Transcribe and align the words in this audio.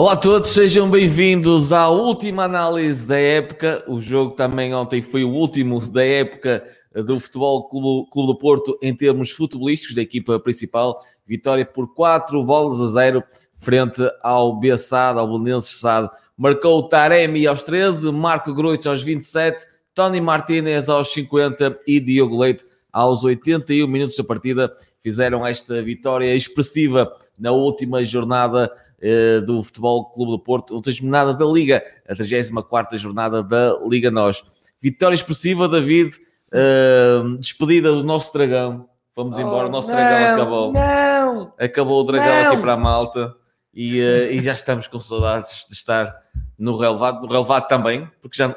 Olá 0.00 0.14
a 0.14 0.16
todos, 0.16 0.48
sejam 0.48 0.88
bem-vindos 0.90 1.74
à 1.74 1.90
última 1.90 2.44
análise 2.44 3.06
da 3.06 3.18
época. 3.18 3.84
O 3.86 4.00
jogo 4.00 4.30
também 4.30 4.74
ontem 4.74 5.02
foi 5.02 5.24
o 5.24 5.28
último 5.28 5.78
da 5.90 6.02
época 6.02 6.64
do 7.04 7.20
Futebol 7.20 7.68
Clube, 7.68 8.08
Clube 8.10 8.28
do 8.28 8.38
Porto 8.38 8.78
em 8.80 8.96
termos 8.96 9.30
futebolísticos 9.30 9.94
da 9.94 10.00
equipa 10.00 10.40
principal. 10.40 10.98
Vitória 11.26 11.66
por 11.66 11.92
4 11.92 12.42
bolas 12.42 12.80
a 12.80 12.86
0 12.86 13.22
frente 13.54 14.00
ao 14.22 14.58
Bessado, 14.58 15.20
ao 15.20 15.38
Belenenses 15.38 15.78
Sado. 15.78 16.08
Marcou 16.34 16.88
Taremi 16.88 17.46
aos 17.46 17.62
13, 17.62 18.10
Marco 18.10 18.54
Gruitch 18.54 18.86
aos 18.86 19.02
27, 19.02 19.66
Tony 19.92 20.18
Martinez 20.18 20.88
aos 20.88 21.12
50 21.12 21.78
e 21.86 22.00
Diogo 22.00 22.38
Leite 22.38 22.64
aos 22.90 23.22
81 23.22 23.86
minutos 23.86 24.16
da 24.16 24.24
partida. 24.24 24.74
Fizeram 25.02 25.46
esta 25.46 25.82
vitória 25.82 26.34
expressiva 26.34 27.14
na 27.38 27.52
última 27.52 28.02
jornada 28.02 28.72
eh, 29.02 29.40
do 29.40 29.62
Futebol 29.62 30.10
Clube 30.10 30.32
do 30.32 30.38
Porto, 30.38 30.74
última 30.74 30.92
jornada 30.92 31.32
da 31.32 31.46
Liga, 31.46 31.82
a 32.06 32.14
34 32.14 32.98
jornada 32.98 33.42
da 33.42 33.78
Liga 33.86 34.10
Nós. 34.10 34.44
Vitória 34.78 35.14
expressiva, 35.14 35.66
David, 35.66 36.14
uh, 36.52 37.38
despedida 37.38 37.92
do 37.92 38.04
nosso 38.04 38.30
dragão. 38.32 38.88
Vamos 39.16 39.38
oh, 39.38 39.40
embora, 39.40 39.68
o 39.68 39.70
nosso 39.70 39.88
não, 39.88 39.96
dragão 39.96 40.34
acabou. 40.34 40.72
Não! 40.72 41.52
Acabou 41.58 42.00
o 42.00 42.04
dragão 42.04 42.42
não. 42.42 42.52
aqui 42.52 42.60
para 42.60 42.72
a 42.74 42.76
malta 42.76 43.34
e, 43.72 44.00
uh, 44.00 44.32
e, 44.32 44.40
já 44.42 44.52
estamos 44.52 44.86
com 44.86 45.00
saudades 45.00 45.66
de 45.66 45.74
estar 45.74 46.14
no 46.58 46.76
relevado, 46.76 47.22
no 47.22 47.28
relevado 47.28 47.68
também, 47.68 48.06
porque 48.20 48.36
já 48.36 48.48
da 48.48 48.54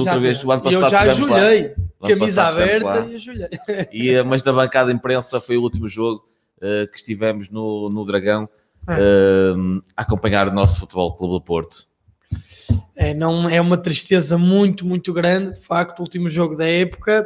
outra 0.00 0.14
já, 0.14 0.18
vez, 0.18 0.44
o 0.44 0.52
ano 0.52 0.62
passado. 0.62 0.84
Eu 0.84 0.90
já 0.90 1.00
ajulhei, 1.00 1.74
camisa 2.06 2.42
aberta 2.44 3.06
e 3.08 3.16
ajulhei. 3.16 3.48
E, 3.90 4.22
mas 4.22 4.42
da 4.42 4.52
bancada 4.52 4.92
imprensa 4.92 5.40
foi 5.40 5.56
o 5.56 5.62
último 5.62 5.88
jogo 5.88 6.24
uh, 6.58 6.90
que 6.90 6.98
estivemos 6.98 7.50
no, 7.50 7.88
no 7.88 8.04
Dragão 8.04 8.48
uh, 8.84 9.82
a 9.96 10.02
acompanhar 10.02 10.48
o 10.48 10.52
nosso 10.52 10.80
Futebol 10.80 11.14
Clube 11.16 11.34
do 11.34 11.40
Porto. 11.40 11.88
É, 12.94 13.14
não, 13.14 13.48
é 13.48 13.60
uma 13.60 13.76
tristeza 13.76 14.36
muito, 14.36 14.84
muito 14.84 15.12
grande, 15.12 15.54
de 15.54 15.60
facto, 15.60 16.00
o 16.00 16.02
último 16.02 16.28
jogo 16.28 16.56
da 16.56 16.66
época. 16.66 17.24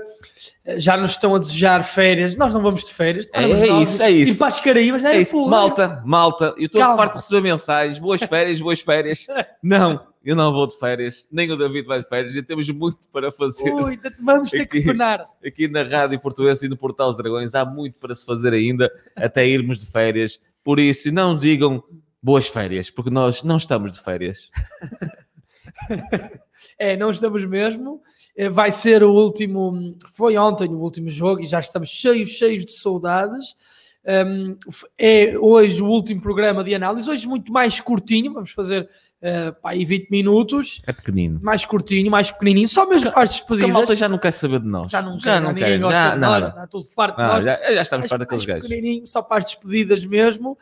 Eh, 0.65 0.79
já 0.79 0.99
nos 0.99 1.13
estão 1.13 1.35
a 1.35 1.39
desejar 1.39 1.83
férias. 1.83 2.37
Nós 2.37 2.53
não 2.53 2.61
vamos 2.61 2.85
de 2.85 2.93
férias. 2.93 3.27
É, 3.33 3.43
é 3.43 3.81
isso, 3.81 4.03
é 4.03 4.11
isso. 4.11 4.33
E 4.33 4.37
para 4.37 4.49
as 4.49 4.61
Caraíbas, 4.61 5.03
não 5.03 5.09
é, 5.09 5.17
é 5.17 5.21
isso. 5.23 5.49
Malta, 5.49 6.03
malta, 6.05 6.55
eu 6.59 6.67
estou 6.67 6.83
farto 6.95 7.13
de 7.13 7.19
receber 7.21 7.41
mensagens. 7.41 7.99
Boas 7.99 8.23
férias, 8.23 8.61
boas 8.61 8.81
férias. 8.81 9.27
Não, 9.63 10.07
eu 10.23 10.37
não 10.37 10.53
vou 10.53 10.67
de 10.67 10.79
férias. 10.79 11.25
Nem 11.33 11.51
o 11.51 11.57
David 11.57 11.87
vai 11.87 12.01
de 12.01 12.09
férias. 12.09 12.35
Já 12.35 12.43
temos 12.43 12.69
muito 12.69 13.09
para 13.11 13.33
fazer. 13.33 13.73
Ui, 13.73 13.99
vamos 14.23 14.51
ter 14.51 14.63
aqui, 14.63 14.81
que 14.81 14.85
tornar. 14.85 15.25
Aqui 15.45 15.69
na 15.69 15.83
Rádio 15.83 16.21
Portuguesa 16.21 16.67
e 16.67 16.69
no 16.69 16.77
Portal 16.77 17.09
dos 17.09 17.17
Dragões 17.17 17.55
há 17.55 17.65
muito 17.65 17.99
para 17.99 18.15
se 18.15 18.27
fazer 18.27 18.53
ainda, 18.53 18.93
até 19.17 19.47
irmos 19.47 19.81
de 19.81 19.87
férias. 19.91 20.39
Por 20.65 20.79
isso, 20.79 21.13
não 21.13 21.37
digam 21.37 21.83
boas 22.23 22.49
férias, 22.49 22.89
porque 22.91 23.11
nós 23.11 23.43
não 23.43 23.57
estamos 23.57 23.95
de 23.95 24.03
férias. 24.03 24.51
é, 26.79 26.97
não 26.97 27.11
estamos 27.11 27.45
mesmo. 27.45 28.01
É, 28.37 28.49
vai 28.49 28.71
ser 28.71 29.03
o 29.03 29.13
último, 29.13 29.97
foi 30.15 30.37
ontem 30.37 30.69
o 30.69 30.79
último 30.79 31.11
jogo 31.11 31.43
e 31.43 31.47
já 31.47 31.61
estamos 31.61 31.89
cheios, 31.89 32.31
cheios 32.31 32.65
de 32.65 32.73
saudades. 32.73 33.55
Um, 34.05 34.57
é 34.99 35.39
hoje 35.39 35.81
o 35.81 35.87
último 35.87 36.21
programa 36.21 36.65
de 36.65 36.75
análise, 36.75 37.09
hoje 37.09 37.27
muito 37.27 37.53
mais 37.53 37.81
curtinho, 37.81 38.33
vamos 38.33 38.51
fazer 38.51 38.89
uh, 39.23 39.53
pá, 39.63 39.73
20 39.75 40.11
minutos. 40.11 40.81
É 40.87 40.93
pequenino. 40.93 41.39
Mais 41.43 41.65
curtinho, 41.65 42.11
mais 42.11 42.31
pequenininho, 42.31 42.69
só 42.69 42.89
mesmo 42.89 43.13
para 43.13 43.23
as 43.23 43.31
despedidas. 43.31 43.71
a 43.71 43.73
malta 43.73 43.95
já 43.95 44.09
não 44.09 44.19
quer 44.19 44.33
saber 44.33 44.59
de 44.61 44.67
nós. 44.67 44.91
Já 44.91 45.01
não 45.01 45.19
já 45.19 45.35
quer, 45.35 45.41
não 45.41 45.53
ninguém 45.53 45.65
quer, 45.65 45.79
gosta 45.79 45.97
já, 45.97 46.15
de 46.15 46.21
nós, 46.21 46.49
está 46.49 46.67
tudo 46.67 46.85
farto 46.89 47.17
de 47.17 47.23
nós. 47.23 47.45
Já, 47.45 47.75
já 47.75 47.83
estamos 47.83 48.09
farto 48.09 48.21
daqueles 48.21 48.45
gajos. 48.45 48.69
pequenininho, 48.69 49.07
só 49.07 49.23
para 49.23 49.39
as 49.39 49.45
despedidas 49.45 50.05
mesmo. 50.05 50.59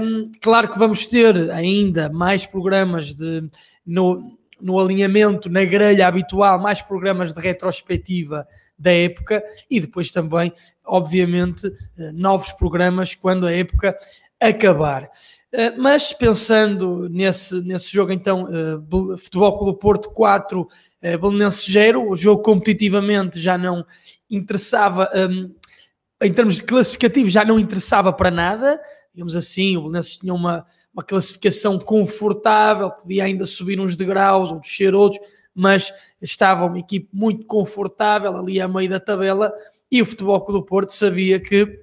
Um, 0.00 0.30
claro 0.42 0.70
que 0.70 0.78
vamos 0.78 1.06
ter 1.06 1.50
ainda 1.52 2.08
mais 2.10 2.44
programas 2.44 3.14
de, 3.14 3.48
no, 3.86 4.37
no 4.60 4.78
alinhamento, 4.78 5.48
na 5.48 5.64
grelha 5.64 6.06
habitual, 6.06 6.60
mais 6.60 6.80
programas 6.80 7.32
de 7.32 7.40
retrospectiva 7.40 8.46
da 8.78 8.92
época 8.92 9.42
e 9.70 9.80
depois 9.80 10.10
também, 10.10 10.52
obviamente, 10.84 11.66
eh, 11.98 12.12
novos 12.12 12.52
programas 12.52 13.14
quando 13.14 13.46
a 13.46 13.52
época 13.52 13.96
acabar. 14.40 15.10
Eh, 15.50 15.70
mas 15.76 16.12
pensando 16.12 17.08
nesse, 17.08 17.62
nesse 17.62 17.90
jogo, 17.90 18.12
então, 18.12 18.44
uh, 18.44 19.16
Futebol 19.16 19.58
Clube 19.58 19.78
Porto 19.78 20.10
4, 20.10 20.60
uh, 20.60 20.68
Belenense 21.18 21.70
0, 21.72 22.10
o 22.10 22.14
jogo 22.14 22.42
competitivamente 22.42 23.40
já 23.40 23.56
não 23.56 23.84
interessava, 24.28 25.10
um, 25.14 25.54
em 26.22 26.32
termos 26.32 26.56
de 26.56 26.64
classificativo, 26.64 27.30
já 27.30 27.44
não 27.46 27.58
interessava 27.58 28.12
para 28.12 28.30
nada, 28.30 28.78
digamos 29.14 29.34
assim, 29.34 29.76
o 29.76 29.82
Belenenses 29.82 30.18
tinha 30.18 30.34
uma, 30.34 30.66
uma 30.98 31.04
classificação 31.04 31.78
confortável, 31.78 32.90
podia 32.90 33.22
ainda 33.22 33.46
subir 33.46 33.78
uns 33.78 33.94
degraus 33.94 34.50
ou 34.50 34.58
descer 34.58 34.96
outros, 34.96 35.24
mas 35.54 35.94
estava 36.20 36.66
uma 36.66 36.80
equipe 36.80 37.08
muito 37.12 37.46
confortável 37.46 38.36
ali 38.36 38.60
a 38.60 38.66
meio 38.66 38.90
da 38.90 38.98
tabela 38.98 39.52
e 39.88 40.02
o 40.02 40.06
Futebol 40.06 40.40
Clube 40.40 40.60
do 40.60 40.66
Porto 40.66 40.90
sabia 40.90 41.38
que 41.38 41.82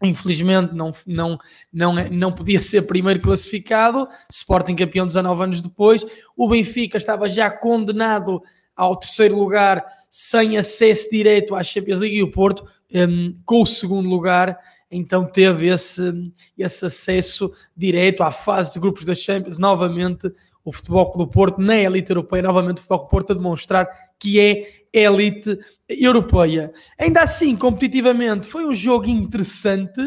infelizmente 0.00 0.72
não, 0.72 0.92
não, 1.04 1.38
não, 1.72 1.94
não 2.10 2.32
podia 2.32 2.60
ser 2.60 2.82
primeiro 2.82 3.20
classificado, 3.20 4.06
Sporting 4.30 4.76
campeão 4.76 5.06
19 5.06 5.42
anos 5.42 5.60
depois, 5.60 6.06
o 6.36 6.48
Benfica 6.48 6.96
estava 6.96 7.28
já 7.28 7.50
condenado 7.50 8.40
ao 8.76 8.96
terceiro 8.96 9.36
lugar 9.36 9.84
sem 10.08 10.56
acesso 10.58 11.10
direto 11.10 11.56
à 11.56 11.62
Champions 11.64 11.98
League 11.98 12.18
e 12.18 12.22
o 12.22 12.30
Porto 12.30 12.64
um, 12.94 13.36
com 13.44 13.62
o 13.62 13.66
segundo 13.66 14.08
lugar 14.08 14.56
então 14.96 15.26
teve 15.26 15.68
esse, 15.68 16.32
esse 16.56 16.86
acesso 16.86 17.50
direto 17.76 18.22
à 18.22 18.30
fase 18.30 18.74
de 18.74 18.80
grupos 18.80 19.04
da 19.04 19.14
Champions, 19.14 19.58
novamente 19.58 20.30
o 20.64 20.72
Futebol 20.72 21.10
Clube 21.10 21.30
do 21.30 21.34
Porto 21.34 21.60
na 21.60 21.76
elite 21.76 22.10
europeia, 22.10 22.42
novamente 22.42 22.78
o 22.78 22.80
Futebol 22.80 22.98
Clube 22.98 23.08
do 23.08 23.10
Porto 23.10 23.32
a 23.32 23.34
demonstrar 23.34 23.88
que 24.18 24.40
é 24.40 24.84
elite 24.92 25.58
europeia. 25.88 26.72
Ainda 26.98 27.22
assim, 27.22 27.56
competitivamente, 27.56 28.46
foi 28.46 28.64
um 28.64 28.74
jogo 28.74 29.08
interessante 29.08 30.00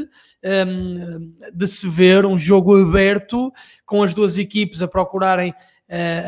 um, 0.68 1.34
de 1.54 1.68
se 1.68 1.88
ver, 1.90 2.26
um 2.26 2.38
jogo 2.38 2.80
aberto, 2.80 3.52
com 3.86 4.04
as 4.04 4.14
duas 4.14 4.38
equipes 4.38 4.82
a 4.82 4.88
procurarem 4.88 5.54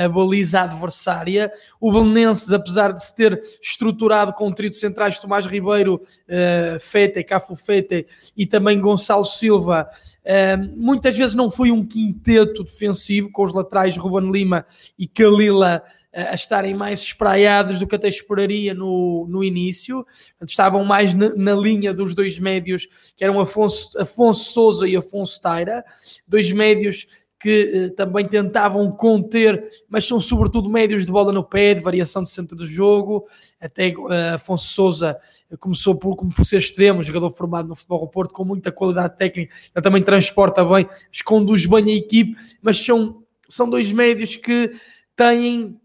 a 0.04 0.08
baliza 0.08 0.62
adversária. 0.62 1.52
O 1.80 1.92
Belenenses, 1.92 2.52
apesar 2.52 2.94
de 2.94 3.04
se 3.04 3.16
ter 3.16 3.42
estruturado 3.62 4.34
com 4.34 4.48
o 4.48 4.54
trio 4.54 4.70
de 4.70 4.78
centrais 4.78 5.20
Tomás 5.20 5.46
Ribeiro, 5.46 5.96
uh, 5.96 6.80
Fete, 6.80 7.24
Cafu 7.24 7.56
Fete 7.56 8.08
e 8.38 8.46
também 8.46 8.80
Gonçalo 8.80 9.26
Silva, 9.26 9.90
uh, 10.24 10.80
muitas 10.80 11.18
vezes 11.18 11.36
não 11.36 11.52
foi 11.52 11.72
um 11.72 11.86
quinteto 11.86 12.64
defensivo, 12.64 13.32
com 13.32 13.44
os 13.44 13.54
laterais 13.54 13.98
Ruben 13.98 14.32
Lima 14.32 14.66
e 14.98 15.08
Kalila 15.08 15.84
a 16.14 16.34
estarem 16.34 16.74
mais 16.74 17.02
espraiados 17.02 17.80
do 17.80 17.88
que 17.88 17.96
até 17.96 18.08
esperaria 18.08 18.74
no, 18.74 19.28
no 19.30 19.44
início. 19.44 20.06
estavam 20.46 20.84
mais 20.84 21.14
na, 21.14 21.34
na, 21.36 21.54
linha 21.54 21.94
dos 21.94 22.16
dois 22.16 22.40
médios, 22.40 22.88
que 23.16 23.24
eram 23.24 23.40
Afonso, 23.40 24.00
Afonso 24.00 24.52
Souza 24.52 24.88
e 24.88 24.96
Afonso 24.96 25.40
Taira, 25.40 25.84
dois 26.28 26.52
médios 26.52 27.06
que 27.40 27.72
eh, 27.74 27.90
também 27.96 28.28
tentavam 28.28 28.92
conter, 28.92 29.64
mas 29.88 30.06
são 30.06 30.20
sobretudo 30.20 30.70
médios 30.70 31.06
de 31.06 31.12
bola 31.12 31.32
no 31.32 31.44
pé, 31.44 31.74
de 31.74 31.80
variação 31.80 32.22
de 32.22 32.30
centro 32.30 32.56
do 32.56 32.66
jogo. 32.66 33.26
Até 33.62 33.94
uh, 33.96 34.36
Afonso 34.36 34.68
Souza 34.68 35.18
começou 35.58 35.96
por, 35.96 36.18
como 36.18 36.34
por 36.34 36.46
ser 36.46 36.58
extremo, 36.58 37.02
jogador 37.02 37.32
formado 37.32 37.70
no 37.70 37.76
Futebol 37.76 38.02
do 38.02 38.08
Porto, 38.10 38.34
com 38.34 38.44
muita 38.44 38.72
qualidade 38.72 39.18
técnica, 39.18 39.56
ele 39.74 39.82
também 39.82 40.04
transporta 40.04 40.66
bem, 40.66 40.86
esconduz 41.10 41.66
bem 41.66 41.86
a 41.86 41.96
equipe, 41.96 42.36
mas 42.62 42.84
são, 42.84 43.24
são 43.48 43.70
dois 43.70 43.90
médios 43.92 44.36
que 44.36 44.74
têm, 45.16 45.80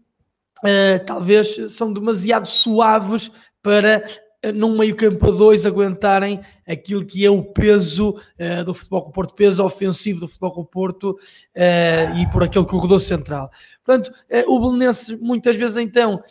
uh, 0.63 1.05
talvez, 1.05 1.57
são 1.69 1.91
demasiado 1.91 2.47
suaves 2.47 3.31
para 3.61 4.03
num 4.53 4.77
meio 4.77 4.95
campo 4.95 5.27
a 5.27 5.31
dois 5.31 5.65
aguentarem 5.65 6.39
aquilo 6.67 7.05
que 7.05 7.25
é 7.25 7.29
o 7.29 7.43
peso 7.43 8.11
uh, 8.11 8.63
do 8.63 8.73
futebol 8.73 9.03
com 9.03 9.09
o 9.09 9.13
Porto, 9.13 9.33
peso 9.33 9.63
ofensivo 9.63 10.21
do 10.21 10.27
futebol 10.27 10.51
com 10.51 10.61
o 10.61 10.65
Porto 10.65 11.11
uh, 11.11 12.17
e 12.17 12.29
por 12.31 12.43
aquele 12.43 12.65
corredor 12.65 12.99
central. 12.99 13.49
Portanto, 13.83 14.13
uh, 14.29 14.51
o 14.51 14.59
Belenenses 14.59 15.19
muitas 15.19 15.55
vezes 15.55 15.77
então 15.77 16.21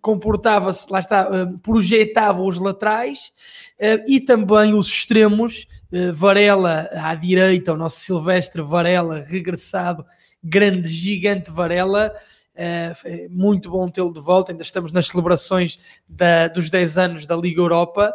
comportava-se, 0.00 0.90
lá 0.90 0.98
está, 0.98 1.28
projetava 1.62 2.42
os 2.42 2.58
laterais 2.58 3.30
e 4.06 4.20
também 4.20 4.74
os 4.74 4.88
extremos, 4.88 5.66
Varela 6.14 6.88
à 6.92 7.14
direita, 7.14 7.74
o 7.74 7.76
nosso 7.76 8.00
Silvestre 8.00 8.62
Varela 8.62 9.22
regressado, 9.26 10.04
grande, 10.42 10.88
gigante 10.90 11.50
Varela, 11.50 12.14
é, 12.54 12.92
muito 13.30 13.70
bom 13.70 13.88
tê-lo 13.88 14.12
de 14.12 14.20
volta. 14.20 14.52
Ainda 14.52 14.62
estamos 14.62 14.92
nas 14.92 15.08
celebrações 15.08 16.00
da, 16.08 16.48
dos 16.48 16.70
10 16.70 16.98
anos 16.98 17.26
da 17.26 17.36
Liga 17.36 17.60
Europa. 17.60 18.12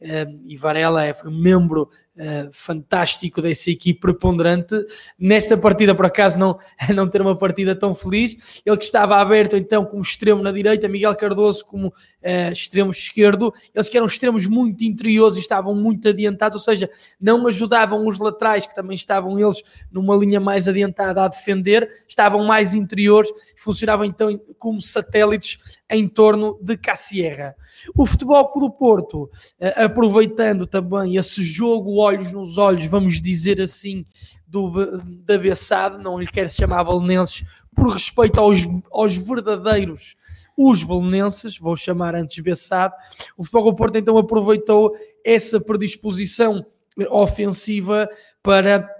É, 0.00 0.26
e 0.46 0.56
Varela 0.56 1.04
é, 1.04 1.12
foi 1.12 1.30
membro 1.30 1.90
uh, 2.18 2.50
fantástico 2.52 3.40
dessa 3.40 3.70
equipe 3.70 4.00
preponderante. 4.00 4.74
Nesta 5.18 5.56
partida, 5.56 5.94
por 5.94 6.06
acaso, 6.06 6.38
não, 6.38 6.58
não 6.94 7.08
ter 7.08 7.22
uma 7.22 7.36
partida 7.36 7.74
tão 7.74 7.94
feliz. 7.94 8.62
Ele 8.66 8.76
que 8.76 8.84
estava 8.84 9.16
aberto 9.16 9.56
então 9.56 9.84
como 9.84 10.02
extremo 10.02 10.42
na 10.42 10.52
direita, 10.52 10.88
Miguel 10.88 11.14
Cardoso 11.16 11.64
como 11.64 11.88
uh, 11.88 12.52
extremo 12.52 12.90
esquerdo. 12.90 13.52
Eles 13.74 13.88
que 13.88 13.96
eram 13.96 14.06
extremos 14.06 14.46
muito 14.46 14.84
interiores 14.84 15.36
e 15.36 15.40
estavam 15.40 15.74
muito 15.74 16.08
adiantados, 16.08 16.56
ou 16.56 16.64
seja, 16.64 16.90
não 17.20 17.46
ajudavam 17.46 18.06
os 18.06 18.18
laterais, 18.18 18.66
que 18.66 18.74
também 18.74 18.94
estavam 18.94 19.38
eles 19.38 19.62
numa 19.90 20.16
linha 20.16 20.40
mais 20.40 20.68
adiantada 20.68 21.24
a 21.24 21.28
defender, 21.28 21.88
estavam 22.08 22.44
mais 22.44 22.74
interiores, 22.74 23.30
funcionavam 23.56 24.04
então 24.04 24.28
como 24.58 24.80
satélites 24.80 25.78
em 25.90 26.08
torno 26.08 26.58
de 26.60 26.76
Cassierra. 26.76 27.54
O 27.96 28.06
Futebol 28.06 28.52
do 28.58 28.70
Porto, 28.70 29.30
eh, 29.60 29.84
aproveitando 29.84 30.66
também 30.66 31.16
esse 31.16 31.42
jogo 31.42 32.02
olhos 32.08 32.32
nos 32.32 32.58
olhos, 32.58 32.86
vamos 32.86 33.20
dizer 33.20 33.60
assim, 33.60 34.04
do, 34.46 34.98
da 35.24 35.38
Bessade, 35.38 36.02
não 36.02 36.18
lhe 36.18 36.26
quero 36.26 36.48
chamar 36.48 36.84
balenenses, 36.84 37.44
por 37.74 37.90
respeito 37.90 38.40
aos, 38.40 38.60
aos 38.90 39.16
verdadeiros 39.16 40.16
os 40.56 40.82
belenenses, 40.82 41.56
vou 41.56 41.76
chamar 41.76 42.16
antes 42.16 42.42
Bessade, 42.42 42.92
o 43.36 43.44
Futebol 43.44 43.70
do 43.70 43.76
Porto 43.76 43.96
então 43.96 44.18
aproveitou 44.18 44.92
essa 45.24 45.60
predisposição 45.60 46.66
ofensiva 47.10 48.08
para 48.42 48.90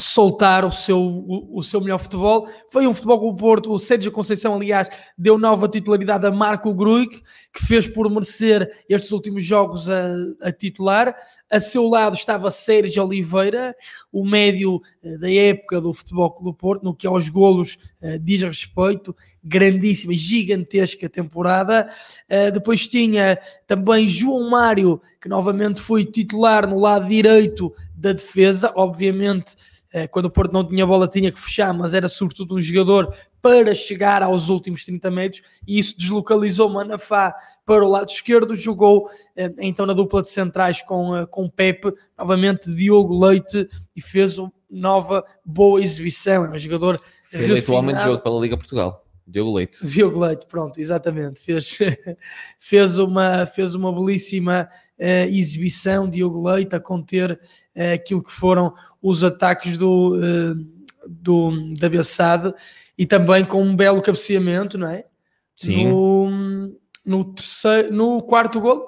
soltar 0.00 0.64
o 0.64 0.70
seu, 0.70 1.00
o, 1.00 1.58
o, 1.58 1.62
seu 1.62 1.80
melhor 1.80 1.98
futebol. 1.98 2.48
Foi 2.70 2.86
um 2.86 2.94
futebol 2.94 3.18
com 3.18 3.28
o 3.30 3.36
Porto, 3.36 3.72
o 3.72 3.78
Sérgio 3.80 4.12
Conceição, 4.12 4.54
aliás, 4.54 4.88
deu 5.16 5.36
nova 5.36 5.68
titularidade 5.68 6.24
a 6.24 6.30
Marco 6.30 6.72
Gruig, 6.72 7.20
que 7.52 7.66
fez 7.66 7.88
por 7.88 8.08
merecer 8.08 8.70
estes 8.88 9.10
últimos 9.10 9.44
jogos 9.44 9.90
a, 9.90 10.06
a 10.40 10.52
titular. 10.52 11.16
A 11.50 11.58
seu 11.58 11.88
lado 11.88 12.14
estava 12.14 12.48
Sérgio 12.48 13.04
Oliveira, 13.04 13.74
o 14.12 14.24
médio 14.24 14.80
eh, 15.02 15.18
da 15.18 15.30
época 15.30 15.80
do 15.80 15.92
futebol 15.92 16.38
do 16.42 16.54
Porto, 16.54 16.84
no 16.84 16.94
que 16.94 17.06
aos 17.06 17.28
golos 17.28 17.76
uh, 18.00 18.18
diz 18.20 18.42
respeito, 18.42 19.16
grandíssima, 19.42 20.12
gigantesca 20.12 21.08
temporada. 21.08 21.90
Uh, 22.30 22.52
depois 22.52 22.86
tinha 22.86 23.36
também 23.66 24.06
João 24.06 24.48
Mário, 24.48 25.00
que 25.20 25.28
novamente 25.28 25.80
foi 25.80 26.04
titular 26.04 26.68
no 26.68 26.78
lado 26.78 27.08
direito 27.08 27.74
da 27.96 28.12
defesa, 28.12 28.72
obviamente 28.76 29.56
eh, 29.56 29.77
quando 30.06 30.26
o 30.26 30.30
Porto 30.30 30.52
não 30.52 30.66
tinha 30.66 30.86
bola 30.86 31.08
tinha 31.08 31.32
que 31.32 31.40
fechar, 31.40 31.72
mas 31.74 31.94
era 31.94 32.08
sobretudo 32.08 32.54
um 32.54 32.60
jogador 32.60 33.14
para 33.40 33.74
chegar 33.74 34.22
aos 34.22 34.48
últimos 34.48 34.84
30 34.84 35.10
metros 35.10 35.42
e 35.66 35.78
isso 35.78 35.96
deslocalizou 35.98 36.68
Manafá 36.68 37.34
para 37.64 37.84
o 37.84 37.88
lado 37.88 38.10
esquerdo, 38.10 38.54
jogou 38.54 39.08
eh, 39.36 39.52
então 39.58 39.86
na 39.86 39.92
dupla 39.92 40.22
de 40.22 40.28
centrais 40.28 40.82
com, 40.82 41.16
eh, 41.16 41.26
com 41.26 41.48
Pepe, 41.48 41.92
novamente 42.16 42.72
Diogo 42.74 43.18
Leite 43.18 43.68
e 43.96 44.00
fez 44.00 44.38
uma 44.38 44.52
nova 44.70 45.24
boa 45.44 45.80
exibição, 45.80 46.44
é 46.44 46.50
um 46.50 46.58
jogador 46.58 47.00
Foi 47.24 47.44
eleito 47.44 47.72
homem 47.72 47.96
de 47.96 48.02
jogo 48.02 48.22
pela 48.22 48.40
Liga 48.40 48.56
Portugal. 48.56 49.04
Diogo 49.28 49.52
Leite. 49.52 49.86
Diogo 49.86 50.18
Leite, 50.18 50.46
pronto, 50.46 50.80
exatamente. 50.80 51.40
Fez, 51.40 51.78
fez, 52.58 52.98
uma, 52.98 53.44
fez 53.44 53.74
uma 53.74 53.92
belíssima 53.92 54.68
uh, 54.98 55.28
exibição, 55.28 56.08
Diogo 56.08 56.48
Leite, 56.48 56.74
a 56.74 56.80
conter 56.80 57.32
uh, 57.32 57.94
aquilo 57.94 58.22
que 58.22 58.32
foram 58.32 58.72
os 59.02 59.22
ataques 59.22 59.76
do, 59.76 60.16
uh, 60.16 60.54
do, 61.06 61.74
da 61.74 61.88
Bessade 61.88 62.52
e 62.96 63.06
também 63.06 63.44
com 63.44 63.62
um 63.62 63.76
belo 63.76 64.02
cabeceamento, 64.02 64.76
não 64.76 64.88
é? 64.88 65.02
Sim. 65.56 65.88
No, 65.88 66.72
no, 67.04 67.24
terceiro, 67.32 67.92
no 67.92 68.22
quarto 68.22 68.60
gol. 68.60 68.86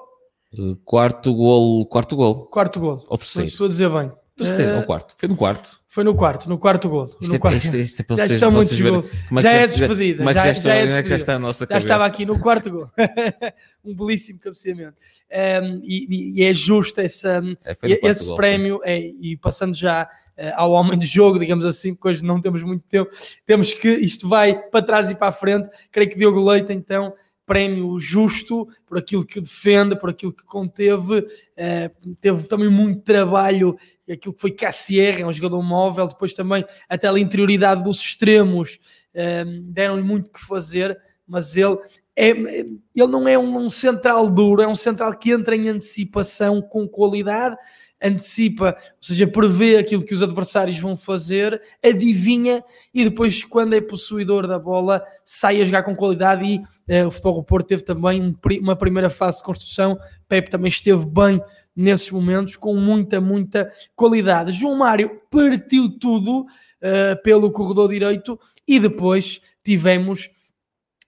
Quarto 0.83 1.33
gol, 1.33 1.85
quarto 1.85 2.15
gol. 2.15 2.45
Quarto 2.47 2.79
gol. 2.79 3.05
Ou 3.07 3.17
terceiro. 3.17 3.47
Estou 3.47 3.65
a 3.65 3.69
dizer 3.69 3.89
bem. 3.89 4.11
Terceiro, 4.37 4.73
uh, 4.73 4.77
ou 4.77 4.83
quarto. 4.83 5.13
Foi 5.17 5.29
no 5.29 5.35
quarto. 5.35 5.81
Foi 5.87 6.03
no 6.03 6.15
quarto, 6.15 6.49
no 6.49 6.57
quarto 6.57 6.89
gol. 6.89 7.05
Isto 7.05 7.27
no 7.27 7.35
é, 7.35 7.39
quarto. 7.39 7.57
Isto, 7.57 7.75
isto 7.77 7.99
é 7.99 8.03
para 8.03 8.15
já 8.15 8.27
vocês, 8.27 8.39
são 8.39 8.51
muitos 8.51 8.79
gols. 8.81 9.07
é 9.07 9.35
Já, 9.35 9.41
já, 9.41 9.51
é 9.51 9.67
despedida. 9.67 10.23
É 10.23 10.25
já, 10.25 10.33
já, 10.33 10.51
está, 10.51 10.63
já, 10.63 10.75
é 10.75 10.87
como 10.87 10.97
é 10.97 11.03
que 11.03 11.09
já 11.09 11.15
despedida. 11.15 11.15
está 11.15 11.35
a 11.35 11.39
nossa 11.39 11.59
Já 11.59 11.67
cabeça? 11.67 11.85
estava 11.87 12.05
aqui 12.05 12.25
no 12.25 12.39
quarto 12.39 12.71
gol. 12.71 12.89
um 13.83 13.95
belíssimo 13.95 14.39
cabeceamento. 14.39 14.95
Um, 15.29 15.81
e, 15.83 16.33
e 16.39 16.43
é 16.43 16.53
justo 16.53 17.01
essa, 17.01 17.43
É, 17.63 17.71
no 17.71 17.75
quarto 17.75 18.05
esse 18.07 18.25
gol, 18.25 18.35
prémio, 18.37 18.79
é, 18.83 18.99
e 18.99 19.37
passando 19.37 19.75
já 19.75 20.09
eh, 20.37 20.53
ao 20.55 20.71
homem 20.71 20.97
do 20.97 21.05
jogo, 21.05 21.37
digamos 21.37 21.65
assim, 21.65 21.93
porque 21.93 22.07
hoje 22.07 22.23
não 22.23 22.41
temos 22.41 22.63
muito 22.63 22.83
tempo, 22.87 23.11
temos 23.45 23.73
que 23.75 23.89
isto 23.89 24.27
vai 24.27 24.55
para 24.55 24.81
trás 24.81 25.11
e 25.11 25.15
para 25.15 25.27
a 25.27 25.31
frente. 25.31 25.69
Creio 25.91 26.09
que 26.09 26.17
Diogo 26.17 26.43
Leite, 26.43 26.73
então, 26.73 27.13
prémio 27.45 27.99
justo 27.99 28.67
por 28.85 28.97
aquilo 28.97 29.25
que 29.25 29.41
defende, 29.41 29.97
por 29.97 30.09
aquilo 30.09 30.33
que 30.33 30.45
conteve, 30.45 31.25
eh, 31.57 31.91
teve 32.19 32.47
também 32.47 32.69
muito 32.69 33.01
trabalho, 33.01 33.77
aquilo 34.09 34.33
que 34.33 34.41
foi 34.41 34.51
Cassier, 34.51 35.21
é 35.21 35.25
um 35.25 35.33
jogador 35.33 35.61
móvel, 35.61 36.07
depois 36.07 36.33
também 36.33 36.63
até 36.87 37.07
a 37.07 37.19
interioridade 37.19 37.83
dos 37.83 37.99
extremos 37.99 38.79
eh, 39.13 39.45
deram-lhe 39.63 40.03
muito 40.03 40.31
que 40.31 40.39
fazer, 40.39 40.97
mas 41.27 41.55
ele 41.55 41.77
é, 42.15 42.29
ele 42.29 43.07
não 43.07 43.27
é 43.27 43.37
um, 43.37 43.57
um 43.57 43.69
central 43.69 44.29
duro, 44.29 44.61
é 44.61 44.67
um 44.67 44.75
central 44.75 45.13
que 45.17 45.31
entra 45.31 45.55
em 45.55 45.69
antecipação 45.69 46.61
com 46.61 46.87
qualidade, 46.87 47.55
antecipa, 48.01 48.75
ou 48.77 49.03
seja, 49.03 49.27
prevê 49.27 49.77
aquilo 49.77 50.03
que 50.03 50.13
os 50.13 50.23
adversários 50.23 50.79
vão 50.79 50.97
fazer, 50.97 51.61
adivinha 51.83 52.63
e 52.93 53.03
depois, 53.03 53.43
quando 53.43 53.73
é 53.73 53.81
possuidor 53.81 54.47
da 54.47 54.57
bola, 54.57 55.03
sai 55.23 55.61
a 55.61 55.65
jogar 55.65 55.83
com 55.83 55.95
qualidade. 55.95 56.45
E 56.45 56.61
eh, 56.87 57.05
o 57.05 57.11
Futebol 57.11 57.35
do 57.35 57.43
Porto 57.43 57.67
teve 57.67 57.83
também 57.83 58.21
um 58.21 58.35
uma 58.61 58.75
primeira 58.75 59.09
fase 59.09 59.37
de 59.37 59.43
construção. 59.43 59.97
Pepe 60.27 60.49
também 60.49 60.69
esteve 60.69 61.05
bem 61.05 61.41
nesses 61.75 62.11
momentos, 62.11 62.55
com 62.55 62.75
muita, 62.75 63.21
muita 63.21 63.71
qualidade. 63.95 64.51
João 64.51 64.77
Mário 64.77 65.21
partiu 65.29 65.89
tudo 65.99 66.45
eh, 66.81 67.15
pelo 67.15 67.51
corredor 67.51 67.89
direito 67.89 68.39
e 68.67 68.79
depois 68.79 69.41
tivemos 69.63 70.29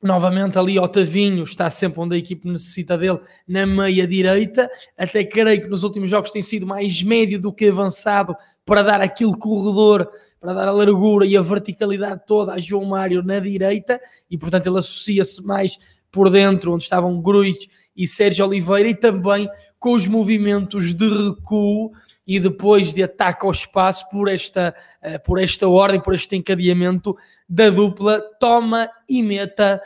novamente 0.03 0.57
ali 0.57 0.77
Otavinho 0.77 1.43
está 1.43 1.69
sempre 1.69 2.01
onde 2.01 2.15
a 2.15 2.17
equipe 2.17 2.47
necessita 2.47 2.97
dele 2.97 3.19
na 3.47 3.65
meia 3.65 4.05
direita, 4.05 4.69
até 4.97 5.23
creio 5.23 5.61
que 5.61 5.67
nos 5.67 5.83
últimos 5.83 6.09
jogos 6.09 6.31
tem 6.31 6.41
sido 6.41 6.67
mais 6.67 7.01
médio 7.01 7.39
do 7.39 7.53
que 7.53 7.67
avançado 7.67 8.35
para 8.65 8.83
dar 8.83 9.01
aquele 9.01 9.35
corredor, 9.35 10.09
para 10.39 10.53
dar 10.53 10.67
a 10.67 10.71
largura 10.71 11.25
e 11.25 11.35
a 11.37 11.41
verticalidade 11.41 12.21
toda 12.27 12.53
a 12.53 12.59
João 12.59 12.85
Mário 12.85 13.23
na 13.23 13.39
direita, 13.39 13.99
e 14.29 14.37
portanto 14.37 14.67
ele 14.67 14.79
associa-se 14.79 15.43
mais 15.43 15.77
por 16.11 16.29
dentro, 16.29 16.73
onde 16.73 16.83
estavam 16.83 17.21
Gruiz 17.21 17.57
e 17.95 18.07
Sérgio 18.07 18.45
Oliveira, 18.45 18.89
e 18.89 18.95
também 18.95 19.49
com 19.79 19.93
os 19.93 20.07
movimentos 20.07 20.93
de 20.93 21.07
recuo 21.07 21.91
e 22.25 22.39
depois 22.39 22.93
de 22.93 23.03
ataque 23.03 23.45
ao 23.45 23.51
espaço 23.51 24.07
por 24.09 24.29
esta, 24.29 24.73
eh, 25.01 25.17
por 25.17 25.39
esta 25.39 25.67
ordem, 25.67 26.01
por 26.01 26.13
este 26.13 26.35
encadeamento 26.35 27.15
da 27.47 27.69
dupla 27.69 28.21
Toma 28.39 28.89
e 29.09 29.21
Meta, 29.21 29.81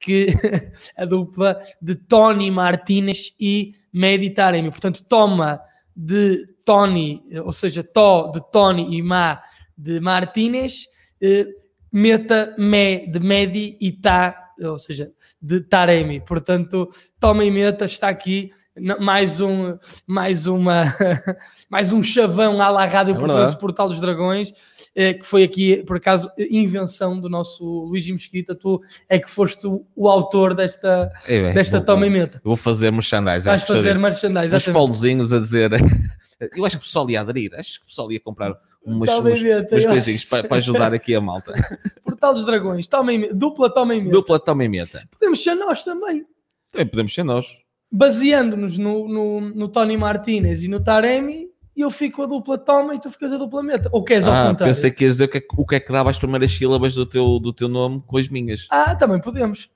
que 0.00 0.28
a 0.96 1.04
dupla 1.04 1.60
de 1.80 1.94
Tony 1.94 2.50
Martinez 2.50 3.34
e 3.38 3.74
Medi 3.92 4.30
Taremi. 4.30 4.70
Portanto, 4.70 5.04
Toma 5.04 5.60
de 5.94 6.46
Tony, 6.64 7.22
ou 7.44 7.52
seja, 7.52 7.84
Tó 7.84 8.30
de 8.32 8.40
Tony 8.50 8.96
e 8.96 9.02
Ma 9.02 9.40
de 9.76 10.00
Martinez, 10.00 10.86
eh, 11.20 11.46
Meta 11.92 12.54
Me 12.58 13.06
de 13.06 13.20
Medi 13.20 13.76
e 13.80 13.92
Ta, 13.92 14.52
ou 14.60 14.78
seja, 14.78 15.12
de 15.40 15.60
Taremi. 15.60 16.20
Portanto, 16.20 16.88
Toma 17.20 17.44
e 17.44 17.50
Meta 17.50 17.84
está 17.84 18.08
aqui 18.08 18.50
mais 19.00 19.40
um 19.40 19.76
mais 20.06 20.46
uma 20.46 20.84
mais 21.68 21.92
um 21.92 22.02
chavão 22.02 22.60
à 22.62 22.70
la 22.70 22.86
rádio 22.86 23.14
É 23.14 23.18
Portal 23.56 23.88
dos 23.88 24.00
Dragões 24.00 24.52
eh, 24.94 25.12
que 25.14 25.26
foi 25.26 25.42
aqui 25.42 25.82
por 25.84 25.98
acaso 25.98 26.30
invenção 26.38 27.20
do 27.20 27.28
nosso 27.28 27.64
Luís 27.84 28.08
Mesquita 28.08 28.54
tu 28.54 28.80
é 29.10 29.18
que 29.18 29.28
foste 29.28 29.66
o, 29.66 30.08
autor 30.08 30.54
desta 30.54 31.12
É, 31.26 31.42
bem, 31.42 31.54
desta 31.54 31.78
vou- 31.78 31.86
Toma 31.86 32.06
e 32.06 32.10
Meta 32.10 32.40
Vou 32.42 32.56
fazer 32.56 32.90
merchandising. 32.90 33.46
vais 33.48 33.60
gostou 33.60 33.76
fazer 33.76 33.90
Uns 33.90 34.54
exatamente. 34.54 34.72
polozinhos 34.86 35.32
a 35.32 35.38
dizer. 35.38 35.70
Eu 36.56 36.64
acho 36.66 36.76
que 36.76 36.82
o 36.82 36.86
pessoal 36.86 37.08
ia 37.08 37.20
aderir. 37.20 37.54
Acho 37.54 37.78
que 37.78 37.84
o 37.84 37.88
pessoal 37.88 38.10
ia 38.10 38.18
comprar 38.18 38.52
umas, 38.84 39.08
umas, 39.10 39.40
umas 39.40 39.84
coisinhas 39.84 40.24
para, 40.24 40.42
para 40.48 40.56
ajudar 40.56 40.92
aqui 40.92 41.14
a 41.14 41.20
malta. 41.20 41.52
Portal 42.04 42.32
dos 42.34 42.44
Dragões 42.44 42.86
Toma 42.88 43.12
dupla 43.32 43.70
Toma 43.72 43.94
e 43.94 44.00
Meta 44.00 44.12
Dupla 44.12 44.40
toma 44.40 44.64
e 44.64 44.68
meta. 44.68 45.06
podemos 45.10 45.42
ser 45.44 45.54
nós 45.54 45.84
também 45.84 46.24
Também 46.72 46.86
podemos 46.88 47.14
ser 47.14 47.22
nós. 47.22 47.61
Baseando-nos 47.92 48.78
no, 48.78 49.06
no, 49.06 49.40
no 49.40 49.68
Tony 49.68 49.96
Martinez 49.96 50.64
e 50.64 50.68
no 50.68 50.80
Taremi 50.80 51.50
eu 51.76 51.90
fico 51.90 52.22
a 52.22 52.26
dupla 52.26 52.56
Toma 52.58 52.94
e 52.94 52.98
tu 53.00 53.10
ficas 53.10 53.32
a 53.32 53.36
dupla 53.36 53.62
Meta 53.62 53.88
ou 53.92 54.02
queres 54.04 54.26
ao 54.26 54.32
Ah, 54.34 54.48
contrário? 54.48 54.74
pensei 54.74 54.90
que 54.90 55.04
ias 55.04 55.14
dizer 55.14 55.24
o 55.24 55.28
que, 55.28 55.38
é, 55.38 55.40
que- 55.40 55.54
o 55.56 55.66
que 55.66 55.74
é 55.74 55.80
que 55.80 55.92
dava 55.92 56.10
as 56.10 56.18
primeiras 56.18 56.50
sílabas 56.50 56.94
do 56.94 57.04
teu, 57.06 57.38
do 57.38 57.52
teu 57.52 57.68
nome 57.68 58.02
com 58.06 58.16
as 58.18 58.28
minhas. 58.28 58.66
Ah, 58.70 58.94
também 58.94 59.20
podemos 59.20 59.70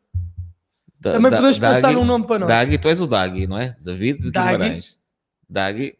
Da- 1.00 1.12
também 1.12 1.30
da- 1.30 1.36
podemos 1.38 1.58
pensar 1.58 1.80
Dagui- 1.88 1.94
num 1.94 2.04
nome 2.04 2.26
para 2.26 2.38
nós 2.40 2.48
Dagui, 2.48 2.78
tu 2.78 2.88
és 2.88 3.00
o 3.00 3.06
Dagui, 3.06 3.46
não 3.46 3.58
é? 3.58 3.76
David 3.80 4.18
de 4.22 4.30
Dagui. 4.30 4.52
Guimarães. 4.52 4.98
Dagui. 5.48 5.94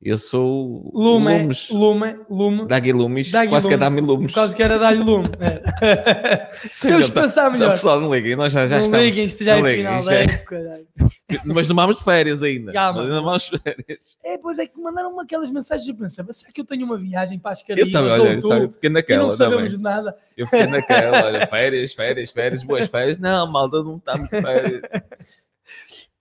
Eu 0.00 0.16
sou 0.16 0.92
Lume, 0.94 1.38
Lumes. 1.40 1.70
Lume, 1.70 2.16
Lume. 2.30 2.66
Dagui 2.68 2.92
Lumes. 2.92 3.32
Dagui 3.32 3.48
Quase 3.50 3.66
que 3.66 3.74
é 3.74 3.76
Lume. 3.76 3.84
dar-me 3.84 4.00
Lumes. 4.00 4.32
Quase 4.32 4.54
que 4.54 4.62
era 4.62 4.78
dar-lhe 4.78 5.02
lume. 5.02 5.26
É. 5.40 6.48
Temos 6.80 7.06
que 7.06 7.12
pensar 7.12 7.42
Já, 7.46 7.50
melhor. 7.50 7.70
pessoal, 7.72 8.00
não 8.00 8.14
liguem, 8.14 8.36
nós 8.36 8.52
já, 8.52 8.68
já 8.68 8.76
não 8.76 8.84
estamos. 8.84 9.04
liguem, 9.06 9.24
isto 9.24 9.42
já 9.42 9.58
não 9.58 9.66
é 9.66 9.74
final 9.74 9.98
isto 9.98 10.04
da 10.08 10.12
já 10.12 10.18
é- 10.20 10.24
época. 10.34 10.80
Mas 11.44 11.68
não 11.68 11.74
vamos 11.74 11.96
de 11.98 12.04
férias 12.04 12.42
ainda. 12.44 12.72
Calma. 12.72 13.02
Ainda 13.02 13.20
vamos 13.20 13.42
de 13.50 13.58
férias. 13.58 14.16
É, 14.24 14.38
pois 14.38 14.58
é 14.60 14.66
que 14.68 14.80
mandaram-me 14.80 15.20
aquelas 15.20 15.50
mensagens 15.50 15.88
eu 15.88 15.96
pensava, 15.96 16.32
será 16.32 16.52
que 16.52 16.60
eu 16.60 16.64
tenho 16.64 16.84
uma 16.86 16.96
viagem 16.96 17.36
para 17.38 17.52
as 17.52 17.60
Eu 17.60 17.66
Caraíbas 17.66 17.92
também, 17.92 18.12
ou 18.12 18.20
olha, 18.24 18.34
eu, 18.34 18.40
também 18.48 18.68
fiquei 18.68 18.90
naquela 18.90 19.22
não 19.24 19.30
sabemos 19.30 19.62
também. 19.64 19.76
de 19.76 19.82
nada. 19.82 20.16
Eu 20.36 20.46
fiquei 20.46 20.66
naquela, 20.68 21.24
olha, 21.26 21.46
férias, 21.48 21.92
férias, 21.92 22.30
férias, 22.30 22.62
boas 22.62 22.86
férias. 22.86 23.18
Não, 23.18 23.50
malta, 23.50 23.82
não 23.82 23.96
estamos 23.96 24.30
de 24.30 24.40
férias. 24.40 24.82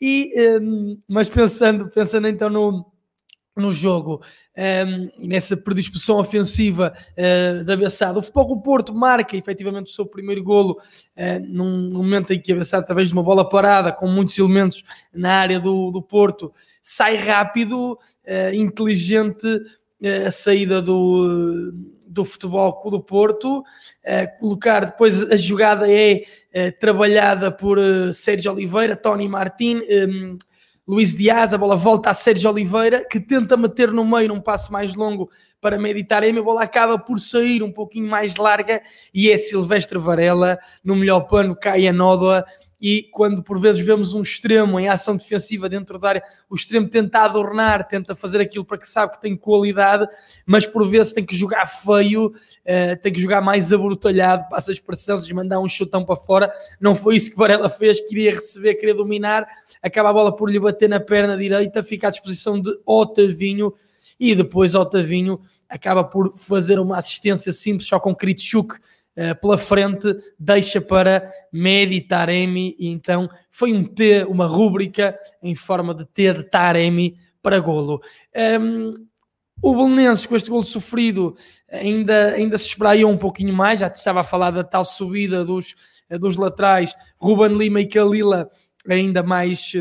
E, 0.01 0.33
hum, 0.61 0.97
mas 1.07 1.29
pensando, 1.29 1.87
pensando 1.89 2.27
então 2.27 2.49
no, 2.49 2.85
no 3.57 3.71
jogo, 3.71 4.21
hum, 4.57 5.09
nessa 5.17 5.57
predisposição 5.57 6.17
ofensiva 6.17 6.93
uh, 7.11 7.63
da 7.63 7.75
Bessada, 7.75 8.19
o 8.19 8.21
Futebol 8.21 8.61
Porto 8.61 8.93
marca 8.93 9.35
efetivamente 9.35 9.91
o 9.91 9.93
seu 9.93 10.05
primeiro 10.05 10.43
golo 10.43 10.73
uh, 10.73 11.45
num 11.47 11.91
momento 11.91 12.31
em 12.31 12.39
que 12.39 12.51
a 12.51 12.55
Bessada, 12.55 12.83
através 12.83 13.07
de 13.07 13.13
uma 13.13 13.23
bola 13.23 13.47
parada, 13.47 13.91
com 13.91 14.07
muitos 14.07 14.37
elementos 14.37 14.83
na 15.13 15.33
área 15.39 15.59
do, 15.59 15.91
do 15.91 16.01
Porto, 16.01 16.53
sai 16.81 17.15
rápido, 17.15 17.93
uh, 17.93 18.53
inteligente 18.53 19.47
a 20.27 20.29
saída 20.29 20.79
do, 20.79 21.73
do 22.07 22.23
Futebol 22.23 22.79
do 22.91 23.01
Porto, 23.01 23.63
colocar 24.39 24.85
depois 24.85 25.23
a 25.31 25.35
jogada 25.35 25.91
é 25.91 26.23
trabalhada 26.79 27.51
por 27.51 27.79
Sérgio 28.13 28.51
Oliveira, 28.51 28.95
Tony 28.95 29.27
Martin, 29.27 29.81
um, 30.07 30.37
Luís 30.87 31.13
Dias, 31.13 31.53
a 31.53 31.57
bola 31.57 31.75
volta 31.75 32.09
a 32.09 32.13
Sérgio 32.13 32.49
Oliveira, 32.49 33.05
que 33.05 33.19
tenta 33.19 33.57
meter 33.57 33.91
no 33.91 34.05
meio 34.05 34.29
num 34.29 34.39
passo 34.39 34.71
mais 34.71 34.95
longo 34.95 35.29
para 35.59 35.77
meditar. 35.77 36.23
A 36.23 36.41
bola 36.41 36.63
acaba 36.63 36.97
por 36.97 37.19
sair 37.19 37.61
um 37.61 37.71
pouquinho 37.73 38.09
mais 38.09 38.37
larga 38.37 38.81
e 39.13 39.29
é 39.29 39.35
Silvestre 39.35 39.97
Varela, 39.97 40.57
no 40.81 40.95
melhor 40.95 41.21
pano 41.27 41.57
cai 41.59 41.87
a 41.87 41.91
nódoa 41.91 42.45
e 42.81 43.03
quando 43.11 43.41
por 43.41 43.59
vezes 43.59 43.83
vemos 43.83 44.13
um 44.13 44.21
extremo 44.21 44.79
em 44.79 44.87
ação 44.87 45.17
defensiva 45.17 45.67
dentro 45.67 45.97
da 45.97 46.09
área, 46.09 46.23
o 46.49 46.55
extremo 46.55 46.87
tenta 46.87 47.19
adornar, 47.19 47.87
tenta 47.87 48.15
fazer 48.15 48.39
aquilo 48.39 48.63
para 48.63 48.77
que 48.77 48.87
sabe 48.87 49.13
que 49.13 49.21
tem 49.21 49.35
qualidade, 49.35 50.07
mas 50.45 50.65
por 50.65 50.87
vezes 50.87 51.13
tem 51.13 51.25
que 51.25 51.35
jogar 51.35 51.65
feio, 51.65 52.27
uh, 52.27 53.01
tem 53.01 53.11
que 53.11 53.19
jogar 53.19 53.41
mais 53.41 53.73
abrutalhado, 53.73 54.47
passa 54.49 54.71
a 54.71 54.73
expressão, 54.73 55.17
se 55.17 55.33
mandar 55.33 55.59
um 55.59 55.67
chutão 55.67 56.05
para 56.05 56.15
fora, 56.15 56.53
não 56.79 56.95
foi 56.95 57.15
isso 57.15 57.31
que 57.31 57.37
Varela 57.37 57.69
fez, 57.69 57.99
queria 57.99 58.31
receber, 58.31 58.75
queria 58.75 58.95
dominar, 58.95 59.47
acaba 59.81 60.09
a 60.09 60.13
bola 60.13 60.35
por 60.35 60.49
lhe 60.49 60.59
bater 60.59 60.87
na 60.87 60.99
perna 60.99 61.35
direita, 61.35 61.81
fica 61.81 62.07
à 62.07 62.09
disposição 62.09 62.59
de 62.59 62.71
Otavinho, 62.85 63.73
e 64.19 64.33
depois 64.33 64.75
Otavinho 64.75 65.39
acaba 65.69 66.03
por 66.03 66.35
fazer 66.35 66.79
uma 66.79 66.97
assistência 66.97 67.51
simples 67.51 67.87
só 67.87 67.99
com 67.99 68.15
Kritschuk, 68.15 68.75
pela 69.41 69.57
frente, 69.57 70.15
deixa 70.37 70.79
para 70.79 71.31
Medi 71.51 72.01
Taremi, 72.01 72.75
e 72.77 72.87
então 72.87 73.29
foi 73.49 73.73
um 73.73 73.83
T, 73.83 74.23
uma 74.25 74.45
rúbrica 74.47 75.17
em 75.41 75.55
forma 75.55 75.93
de 75.93 76.05
T 76.05 76.33
de 76.33 76.43
Taremi 76.43 77.17
para 77.41 77.59
golo. 77.59 78.01
Um, 78.59 78.91
o 79.61 79.75
Belenenses, 79.75 80.25
com 80.25 80.35
este 80.35 80.49
golo 80.49 80.65
sofrido, 80.65 81.33
ainda, 81.71 82.33
ainda 82.33 82.57
se 82.57 82.67
espraiou 82.67 83.09
um 83.09 83.17
pouquinho 83.17 83.53
mais, 83.53 83.79
já 83.79 83.87
estava 83.87 84.19
a 84.19 84.23
falar 84.23 84.51
da 84.51 84.63
tal 84.63 84.83
subida 84.83 85.43
dos, 85.43 85.73
dos 86.19 86.35
laterais, 86.35 86.93
Ruben 87.17 87.57
Lima 87.57 87.81
e 87.81 87.87
Kalila 87.87 88.49
ainda 88.87 89.23
mais 89.23 89.73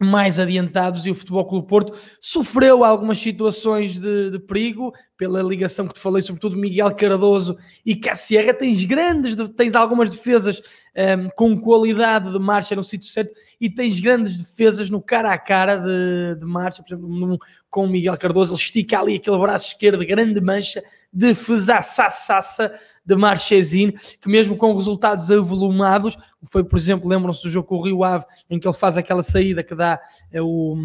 mais 0.00 0.40
adiantados 0.40 1.06
e 1.06 1.10
o 1.10 1.14
Futebol 1.14 1.44
Clube 1.44 1.68
Porto 1.68 1.96
sofreu 2.20 2.84
algumas 2.84 3.18
situações 3.18 3.98
de, 3.98 4.30
de, 4.30 4.38
perigo 4.40 4.92
pela 5.16 5.42
ligação 5.42 5.86
que 5.86 5.94
te 5.94 6.00
falei, 6.00 6.20
sobretudo 6.20 6.56
Miguel 6.56 6.92
Cardoso 6.94 7.56
e 7.86 7.94
Cassierra, 7.94 8.52
tens 8.52 8.84
grandes, 8.84 9.36
tens 9.56 9.76
algumas 9.76 10.10
defesas 10.10 10.60
um, 10.96 11.28
com 11.36 11.60
qualidade 11.60 12.32
de 12.32 12.38
marcha 12.38 12.74
no 12.74 12.82
sítio 12.82 13.08
certo 13.08 13.32
e 13.60 13.70
tens 13.70 14.00
grandes 14.00 14.38
defesas 14.38 14.90
no 14.90 15.00
cara 15.00 15.32
a 15.32 15.38
cara 15.38 15.76
de, 15.76 16.40
de 16.40 16.44
marcha, 16.44 16.82
por 16.82 16.88
exemplo, 16.88 17.08
no, 17.08 17.38
com 17.70 17.86
Miguel 17.86 18.18
Cardoso, 18.18 18.52
ele 18.52 18.60
estica 18.60 18.98
ali 18.98 19.16
aquele 19.16 19.38
braço 19.38 19.68
esquerdo, 19.68 20.04
grande 20.04 20.40
mancha, 20.40 20.82
defesaça 21.12 22.72
de 23.04 23.14
Marchesin, 23.14 23.92
que 24.20 24.28
mesmo 24.28 24.56
com 24.56 24.74
resultados 24.74 25.30
avolumados, 25.30 26.16
foi, 26.50 26.64
por 26.64 26.78
exemplo, 26.78 27.08
lembram-se 27.08 27.42
do 27.42 27.48
jogo 27.48 27.68
com 27.68 27.76
o 27.76 27.82
Rio 27.82 28.04
Ave, 28.04 28.24
em 28.48 28.58
que 28.58 28.66
ele 28.66 28.76
faz 28.76 28.96
aquela 28.96 29.22
saída 29.22 29.62
que 29.62 29.74
dá, 29.74 30.00
é, 30.30 30.40
o, 30.40 30.76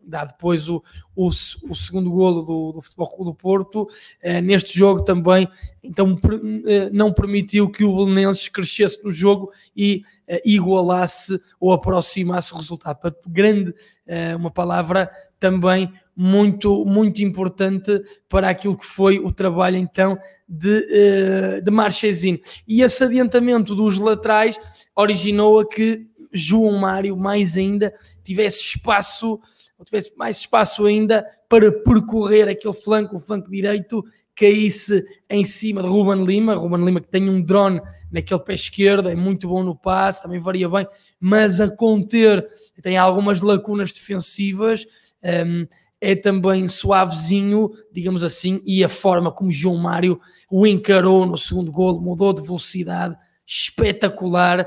dá 0.00 0.24
depois 0.24 0.68
o, 0.68 0.82
o, 1.14 1.28
o 1.28 1.74
segundo 1.74 2.10
golo 2.10 2.42
do, 2.42 2.72
do 2.72 2.82
Futebol 2.82 3.08
Clube 3.08 3.30
do 3.30 3.34
Porto, 3.34 3.88
é, 4.20 4.40
neste 4.40 4.78
jogo 4.78 5.02
também, 5.02 5.48
então 5.82 6.18
é, 6.66 6.90
não 6.90 7.12
permitiu 7.12 7.70
que 7.70 7.84
o 7.84 7.96
Belenenses 7.96 8.48
crescesse 8.48 9.02
no 9.04 9.12
jogo 9.12 9.52
e 9.76 10.02
é, 10.26 10.42
igualasse 10.44 11.40
ou 11.60 11.72
aproximasse 11.72 12.52
o 12.52 12.56
resultado. 12.56 12.98
Portanto, 13.00 13.28
grande, 13.28 13.74
é, 14.06 14.34
uma 14.36 14.50
palavra 14.50 15.10
também 15.38 15.92
muito, 16.16 16.84
muito 16.84 17.22
importante 17.22 18.02
para 18.28 18.48
aquilo 18.48 18.76
que 18.76 18.86
foi 18.86 19.18
o 19.18 19.30
trabalho 19.30 19.76
então 19.76 20.18
de, 20.48 20.78
uh, 20.78 21.62
de 21.62 21.70
Marchesin. 21.70 22.40
E 22.66 22.82
esse 22.82 23.04
adiantamento 23.04 23.74
dos 23.74 23.98
laterais 23.98 24.58
originou 24.94 25.60
a 25.60 25.68
que 25.68 26.06
João 26.32 26.78
Mário, 26.78 27.16
mais 27.16 27.56
ainda, 27.56 27.92
tivesse 28.24 28.60
espaço, 28.60 29.40
ou 29.78 29.84
tivesse 29.84 30.16
mais 30.16 30.38
espaço 30.38 30.84
ainda 30.84 31.26
para 31.48 31.70
percorrer 31.70 32.48
aquele 32.48 32.74
flanco, 32.74 33.16
o 33.16 33.20
flanco 33.20 33.50
direito, 33.50 34.04
caísse 34.34 35.02
em 35.30 35.44
cima 35.44 35.82
de 35.82 35.88
Ruben 35.88 36.24
Lima, 36.24 36.54
Ruben 36.54 36.84
Lima 36.84 37.00
que 37.00 37.08
tem 37.08 37.28
um 37.28 37.40
drone 37.40 37.80
naquele 38.12 38.40
pé 38.40 38.54
esquerdo, 38.54 39.08
é 39.08 39.16
muito 39.16 39.48
bom 39.48 39.64
no 39.64 39.74
passe, 39.74 40.22
também 40.22 40.38
varia 40.38 40.68
bem, 40.68 40.86
mas 41.18 41.58
a 41.58 41.70
conter 41.70 42.46
tem 42.82 42.98
algumas 42.98 43.40
lacunas 43.40 43.92
defensivas, 43.92 44.86
um, 45.22 45.66
é 46.00 46.14
também 46.14 46.68
suavezinho, 46.68 47.70
digamos 47.90 48.22
assim, 48.22 48.60
e 48.64 48.84
a 48.84 48.88
forma 48.88 49.32
como 49.32 49.50
João 49.50 49.76
Mário 49.76 50.20
o 50.50 50.66
encarou 50.66 51.24
no 51.26 51.38
segundo 51.38 51.72
golo, 51.72 52.00
mudou 52.00 52.32
de 52.32 52.42
velocidade, 52.42 53.16
espetacular, 53.46 54.66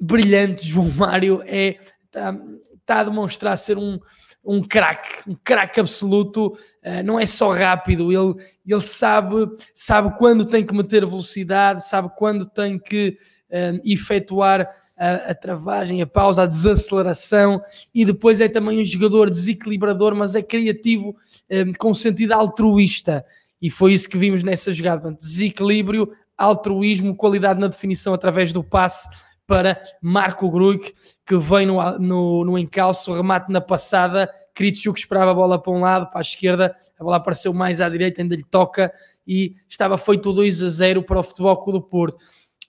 brilhante. 0.00 0.66
João 0.66 0.88
Mário 0.90 1.42
é 1.44 1.78
está, 2.06 2.38
está 2.74 3.00
a 3.00 3.04
demonstrar 3.04 3.56
ser 3.56 3.78
um, 3.78 3.98
um 4.44 4.62
craque, 4.62 5.30
um 5.30 5.36
craque 5.42 5.80
absoluto, 5.80 6.48
uh, 6.48 7.02
não 7.04 7.18
é 7.18 7.26
só 7.26 7.50
rápido, 7.52 8.12
ele, 8.12 8.34
ele 8.66 8.82
sabe, 8.82 9.34
sabe 9.74 10.16
quando 10.18 10.44
tem 10.44 10.64
que 10.64 10.74
meter 10.74 11.06
velocidade, 11.06 11.86
sabe 11.86 12.10
quando 12.16 12.46
tem 12.46 12.78
que 12.78 13.16
uh, 13.50 13.80
efetuar 13.84 14.66
a, 15.02 15.30
a, 15.30 15.34
travagem, 15.34 16.00
a 16.00 16.06
pausa, 16.06 16.44
a 16.44 16.46
desaceleração 16.46 17.60
e 17.92 18.04
depois 18.04 18.40
é 18.40 18.48
também 18.48 18.80
um 18.80 18.84
jogador 18.84 19.28
desequilibrador, 19.28 20.14
mas 20.14 20.36
é 20.36 20.42
criativo 20.42 21.16
um, 21.50 21.72
com 21.72 21.92
sentido 21.92 22.32
altruísta. 22.32 23.24
E 23.60 23.68
foi 23.68 23.94
isso 23.94 24.08
que 24.08 24.16
vimos 24.16 24.44
nessa 24.44 24.70
jogada, 24.70 25.10
desequilíbrio, 25.12 26.12
altruísmo, 26.38 27.16
qualidade 27.16 27.60
na 27.60 27.66
definição 27.66 28.14
através 28.14 28.52
do 28.52 28.62
passe 28.62 29.08
para 29.44 29.80
Marco 30.00 30.48
Gruig, 30.48 30.80
que 31.26 31.36
vem 31.36 31.66
no, 31.66 31.98
no, 31.98 32.44
no 32.44 32.58
encalço, 32.58 33.12
remate 33.12 33.50
na 33.50 33.60
passada, 33.60 34.30
Kritschuk 34.54 34.98
esperava 34.98 35.32
a 35.32 35.34
bola 35.34 35.60
para 35.60 35.72
um 35.72 35.80
lado, 35.80 36.10
para 36.10 36.20
a 36.20 36.22
esquerda, 36.22 36.76
a 36.98 37.02
bola 37.02 37.16
apareceu 37.16 37.52
mais 37.52 37.80
à 37.80 37.88
direita, 37.88 38.22
ainda 38.22 38.36
lhe 38.36 38.44
toca. 38.44 38.92
E 39.26 39.56
estava 39.68 39.98
feito 39.98 40.32
2 40.32 40.62
a 40.62 40.68
0 40.68 41.02
para 41.02 41.20
o 41.20 41.22
Futebol 41.22 41.56
Clube 41.56 41.78
do 41.80 41.84
Porto. 41.84 42.18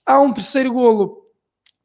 Há 0.04 0.20
um 0.20 0.32
terceiro 0.32 0.72
golo 0.72 1.23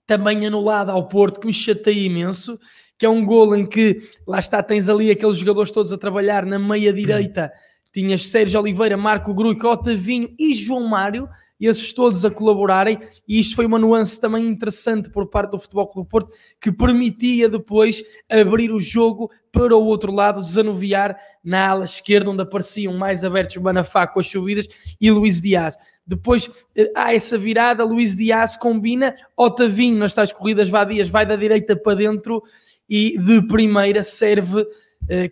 também 0.10 0.44
anulado 0.44 0.90
ao 0.90 1.08
Porto, 1.08 1.40
que 1.40 1.46
me 1.46 1.54
chateia 1.54 2.08
imenso, 2.08 2.60
que 2.98 3.06
é 3.06 3.10
um 3.10 3.24
golo 3.24 3.56
em 3.56 3.64
que, 3.64 4.02
lá 4.28 4.40
está, 4.40 4.64
tens 4.64 4.90
ali 4.90 5.12
aqueles 5.12 5.38
jogadores 5.38 5.70
todos 5.70 5.94
a 5.94 6.00
trabalhar 6.00 6.48
na 6.48 6.58
meia-direita, 6.58 7.52
tinhas 7.94 8.26
Sérgio 8.26 8.60
Oliveira, 8.60 8.98
Marco 8.98 9.32
Gruico, 9.36 9.68
Otavinho 9.68 10.34
e 10.40 10.52
João 10.56 10.88
Mário, 10.88 11.30
esses 11.62 11.94
todos 11.94 12.26
a 12.26 12.32
colaborarem, 12.32 12.98
e 13.28 13.40
isto 13.40 13.56
foi 13.56 13.68
uma 13.68 13.78
nuance 13.78 14.20
também 14.20 14.48
interessante 14.48 15.12
por 15.12 15.28
parte 15.28 15.52
do 15.52 15.60
Futebol 15.60 15.86
Clube 15.86 16.08
do 16.08 16.10
Porto, 16.10 16.34
que 16.60 16.72
permitia 16.72 17.48
depois 17.48 18.04
abrir 18.28 18.72
o 18.72 18.80
jogo 18.80 19.30
para 19.52 19.78
o 19.78 19.86
outro 19.86 20.12
lado, 20.12 20.42
desanuviar 20.42 21.16
na 21.44 21.70
ala 21.70 21.86
esquerda, 21.86 22.32
onde 22.32 22.42
apareciam 22.42 22.96
mais 22.96 23.24
abertos 23.24 23.58
Manafá 23.58 24.08
com 24.08 24.20
as 24.20 24.28
subidas, 24.28 24.68
e 25.00 25.12
Luís 25.12 25.40
Dias. 25.40 25.76
Depois 26.10 26.50
há 26.96 27.14
essa 27.14 27.38
virada, 27.38 27.84
Luís 27.84 28.16
Dias 28.16 28.58
combina, 28.58 29.16
Otavinho 29.38 30.00
nas 30.00 30.12
tais 30.12 30.34
corridas 30.34 30.68
vadias 30.68 31.08
vai 31.08 31.24
da 31.24 31.36
direita 31.36 31.76
para 31.76 31.96
dentro 31.96 32.42
e 32.90 33.16
de 33.16 33.44
primeira 33.44 34.02
serve, 34.02 34.62
uh, 34.62 34.68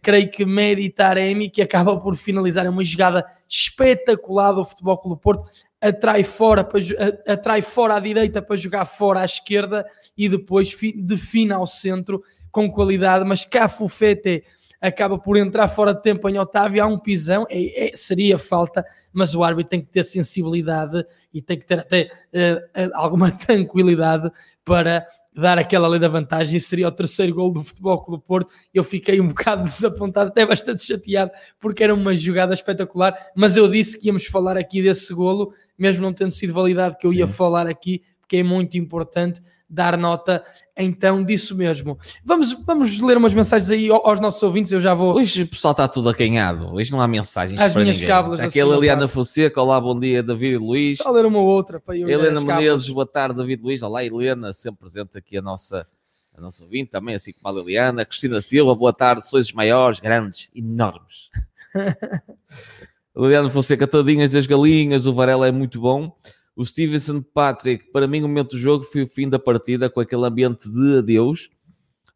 creio 0.03 0.29
que 0.29 0.45
Medi 0.45 0.91
Taremi, 0.91 1.49
que 1.49 1.63
acaba 1.63 1.99
por 1.99 2.15
finalizar. 2.15 2.69
Uma 2.69 2.83
jogada 2.83 3.25
espetacular 3.49 4.51
do 4.51 4.63
Futebol 4.63 4.99
Clube 4.99 5.19
Porto, 5.19 5.49
atrai 5.81 6.23
fora, 6.23 6.63
para, 6.63 6.79
atrai 7.27 7.63
fora 7.63 7.95
à 7.95 7.99
direita 7.99 8.39
para 8.39 8.55
jogar 8.55 8.85
fora 8.85 9.21
à 9.21 9.25
esquerda 9.25 9.83
e 10.15 10.29
depois 10.29 10.77
define 10.95 11.53
ao 11.53 11.65
centro 11.65 12.21
com 12.51 12.69
qualidade, 12.69 13.25
mas 13.25 13.45
Cafufete 13.45 14.43
acaba 14.81 15.17
por 15.17 15.37
entrar 15.37 15.67
fora 15.67 15.93
de 15.93 16.01
tempo 16.01 16.29
em 16.29 16.37
Otávio, 16.37 16.83
há 16.83 16.87
um 16.87 16.99
pisão, 16.99 17.45
é, 17.49 17.89
é, 17.89 17.91
seria 17.95 18.37
falta, 18.37 18.85
mas 19.11 19.33
o 19.33 19.43
árbitro 19.43 19.69
tem 19.69 19.81
que 19.81 19.91
ter 19.91 20.03
sensibilidade 20.03 21.05
e 21.33 21.41
tem 21.41 21.57
que 21.57 21.65
ter 21.65 21.79
até 21.79 22.09
uh, 22.33 22.91
alguma 22.93 23.31
tranquilidade 23.37 24.31
para 24.63 25.05
dar 25.33 25.59
aquela 25.59 25.87
lei 25.87 25.99
da 25.99 26.07
vantagem 26.07 26.57
e 26.57 26.59
seria 26.59 26.87
o 26.87 26.91
terceiro 26.91 27.35
gol 27.35 27.51
do 27.51 27.63
Futebol 27.63 28.01
Clube 28.01 28.23
do 28.23 28.25
Porto. 28.25 28.51
Eu 28.73 28.83
fiquei 28.83 29.21
um 29.21 29.27
bocado 29.29 29.63
desapontado, 29.63 30.29
até 30.29 30.45
bastante 30.45 30.81
chateado, 30.81 31.31
porque 31.59 31.83
era 31.83 31.93
uma 31.93 32.15
jogada 32.15 32.53
espetacular, 32.53 33.15
mas 33.35 33.55
eu 33.55 33.67
disse 33.67 33.99
que 33.99 34.07
íamos 34.07 34.25
falar 34.25 34.57
aqui 34.57 34.81
desse 34.81 35.13
golo, 35.13 35.53
mesmo 35.77 36.01
não 36.01 36.13
tendo 36.13 36.31
sido 36.31 36.53
validado 36.53 36.97
que 36.97 37.05
eu 37.05 37.11
Sim. 37.11 37.19
ia 37.19 37.27
falar 37.27 37.67
aqui, 37.67 38.01
porque 38.19 38.37
é 38.37 38.43
muito 38.43 38.77
importante 38.77 39.41
dar 39.69 39.97
nota 39.97 40.43
então 40.75 41.23
disso 41.23 41.55
mesmo. 41.55 41.97
Vamos, 42.23 42.53
vamos 42.65 43.01
ler 43.01 43.17
umas 43.17 43.33
mensagens 43.33 43.69
aí 43.69 43.89
aos 43.89 44.19
nossos 44.19 44.41
ouvintes, 44.41 44.71
eu 44.71 44.79
já 44.79 44.93
vou... 44.93 45.15
Hoje 45.15 45.43
o 45.43 45.47
pessoal 45.47 45.71
está 45.71 45.87
tudo 45.87 46.09
acanhado, 46.09 46.73
hoje 46.73 46.91
não 46.91 47.01
há 47.01 47.07
mensagens 47.07 47.59
As 47.59 47.73
para 47.73 47.81
minhas 47.81 47.97
ninguém. 47.97 48.07
Cábulas 48.07 48.39
Aqui 48.39 48.61
a 48.61 48.65
Liliana 48.65 49.07
Fonseca, 49.07 49.61
olá, 49.61 49.79
bom 49.81 49.99
dia, 49.99 50.23
David 50.23 50.53
e 50.53 50.57
Luís. 50.57 50.97
Só 50.99 51.11
ler 51.11 51.25
uma 51.25 51.39
ou 51.39 51.47
outra 51.47 51.79
para 51.79 51.97
eu 51.97 52.09
Helena 52.09 52.39
Menezes, 52.39 52.89
boa 52.89 53.05
tarde, 53.05 53.35
David 53.35 53.63
Luís, 53.63 53.81
olá 53.81 54.03
Helena, 54.03 54.53
sempre 54.53 54.81
presente 54.81 55.17
aqui 55.17 55.37
a 55.37 55.41
nossa, 55.41 55.85
a 56.33 56.39
nossa 56.39 56.63
ouvinte 56.63 56.91
também, 56.91 57.15
assim 57.15 57.33
como 57.33 57.57
a 57.57 57.61
Liliana. 57.61 58.05
Cristina 58.05 58.39
Silva, 58.41 58.73
boa 58.73 58.93
tarde, 58.93 59.25
sois 59.25 59.47
os 59.47 59.53
maiores, 59.53 59.99
grandes, 59.99 60.49
enormes. 60.55 61.29
Liliana 63.15 63.49
Fonseca, 63.49 63.87
tadinhas 63.87 64.29
das 64.29 64.45
galinhas, 64.45 65.07
o 65.07 65.13
Varela 65.13 65.47
é 65.47 65.51
muito 65.51 65.81
bom. 65.81 66.15
O 66.57 66.65
Stevenson 66.65 67.21
Patrick, 67.21 67.91
para 67.91 68.07
mim, 68.07 68.23
o 68.23 68.27
momento 68.27 68.55
do 68.55 68.57
jogo 68.57 68.83
foi 68.83 69.03
o 69.03 69.07
fim 69.07 69.29
da 69.29 69.37
partida 69.37 69.91
com 69.91 69.99
aquele 69.99 70.25
ambiente 70.25 70.67
de 70.67 70.97
adeus. 70.97 71.51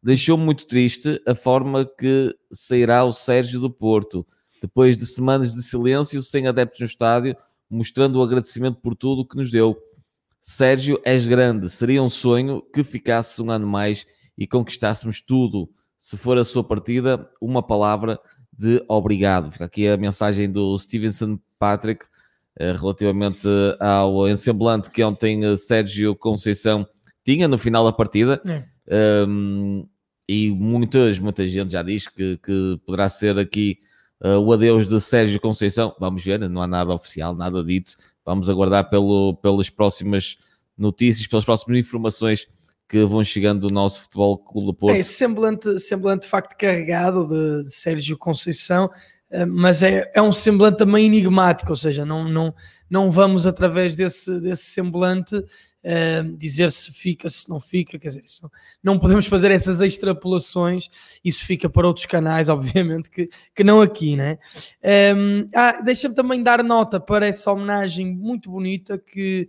Deixou-me 0.02 0.44
muito 0.44 0.66
triste 0.66 1.22
a 1.24 1.32
forma 1.32 1.86
que 1.86 2.34
sairá 2.50 3.04
o 3.04 3.12
Sérgio 3.12 3.60
do 3.60 3.70
Porto, 3.70 4.26
depois 4.60 4.98
de 4.98 5.06
semanas 5.06 5.54
de 5.54 5.62
silêncio, 5.62 6.20
sem 6.24 6.48
adeptos 6.48 6.80
no 6.80 6.86
estádio, 6.86 7.36
mostrando 7.70 8.18
o 8.18 8.22
agradecimento 8.22 8.80
por 8.80 8.96
tudo 8.96 9.24
que 9.24 9.36
nos 9.36 9.48
deu. 9.48 9.80
Sérgio, 10.40 11.00
és 11.04 11.24
grande. 11.24 11.70
Seria 11.70 12.02
um 12.02 12.08
sonho 12.08 12.60
que 12.74 12.82
ficasse 12.82 13.40
um 13.40 13.48
ano 13.48 13.68
mais 13.68 14.04
e 14.36 14.44
conquistássemos 14.44 15.20
tudo. 15.20 15.70
Se 15.96 16.16
for 16.16 16.36
a 16.36 16.42
sua 16.42 16.64
partida, 16.64 17.30
uma 17.40 17.62
palavra 17.62 18.18
de 18.52 18.84
obrigado. 18.88 19.52
Fica 19.52 19.66
aqui 19.66 19.86
a 19.86 19.96
mensagem 19.96 20.50
do 20.50 20.76
Stevenson 20.76 21.38
Patrick 21.60 22.06
relativamente 22.58 23.48
ao 23.80 24.28
ensemblante 24.28 24.90
que 24.90 25.02
ontem 25.02 25.44
eh, 25.44 25.56
Sérgio 25.56 26.14
Conceição 26.14 26.86
tinha 27.24 27.48
no 27.48 27.58
final 27.58 27.84
da 27.84 27.92
partida. 27.92 28.40
É. 28.46 29.24
Um, 29.26 29.86
e 30.28 30.50
muitas, 30.50 31.18
muita 31.18 31.46
gente 31.46 31.72
já 31.72 31.82
diz 31.82 32.06
que, 32.06 32.38
que 32.38 32.80
poderá 32.86 33.08
ser 33.08 33.38
aqui 33.38 33.78
uh, 34.22 34.38
o 34.38 34.52
adeus 34.52 34.86
de 34.86 35.00
Sérgio 35.00 35.40
Conceição. 35.40 35.94
Vamos 35.98 36.24
ver, 36.24 36.38
não 36.48 36.62
há 36.62 36.66
nada 36.66 36.94
oficial, 36.94 37.34
nada 37.34 37.62
dito. 37.62 37.96
Vamos 38.24 38.48
aguardar 38.48 38.88
pelo, 38.88 39.34
pelas 39.42 39.68
próximas 39.68 40.38
notícias, 40.76 41.26
pelas 41.26 41.44
próximas 41.44 41.78
informações 41.78 42.48
que 42.88 43.04
vão 43.04 43.24
chegando 43.24 43.66
do 43.66 43.72
nosso 43.72 44.02
Futebol 44.02 44.38
Clube 44.38 44.66
do 44.66 44.74
Porto. 44.74 44.96
É 44.96 45.02
semblante, 45.02 45.78
semblante 45.78 46.26
facto 46.26 46.56
carregado 46.56 47.26
de 47.26 47.70
Sérgio 47.70 48.18
Conceição. 48.18 48.90
Eh, 49.32 49.46
mas 49.46 49.82
é, 49.82 50.10
é 50.14 50.20
um 50.20 50.30
semblante 50.30 50.76
também 50.76 51.06
enigmático, 51.06 51.70
ou 51.70 51.76
seja, 51.76 52.04
não, 52.04 52.28
não, 52.28 52.54
não 52.88 53.10
vamos 53.10 53.46
através 53.46 53.96
desse, 53.96 54.38
desse 54.40 54.64
semblante 54.64 55.34
uh, 55.36 56.36
dizer 56.36 56.70
se 56.70 56.92
fica, 56.92 57.30
se 57.30 57.48
não 57.48 57.58
fica, 57.58 57.98
quer 57.98 58.08
dizer, 58.08 58.20
isso, 58.22 58.50
não 58.82 58.98
podemos 58.98 59.26
fazer 59.26 59.50
essas 59.50 59.80
extrapolações, 59.80 60.88
isso 61.24 61.46
fica 61.46 61.70
para 61.70 61.86
outros 61.86 62.04
canais, 62.04 62.50
obviamente, 62.50 63.08
que, 63.08 63.30
que 63.54 63.64
não 63.64 63.80
aqui, 63.80 64.16
né? 64.16 64.38
Ehm, 64.82 65.48
ah, 65.54 65.80
Deixa-me 65.80 66.14
também 66.14 66.42
dar 66.42 66.62
nota 66.62 67.00
para 67.00 67.26
essa 67.26 67.50
homenagem 67.50 68.14
muito 68.14 68.50
bonita 68.50 68.98
que 68.98 69.48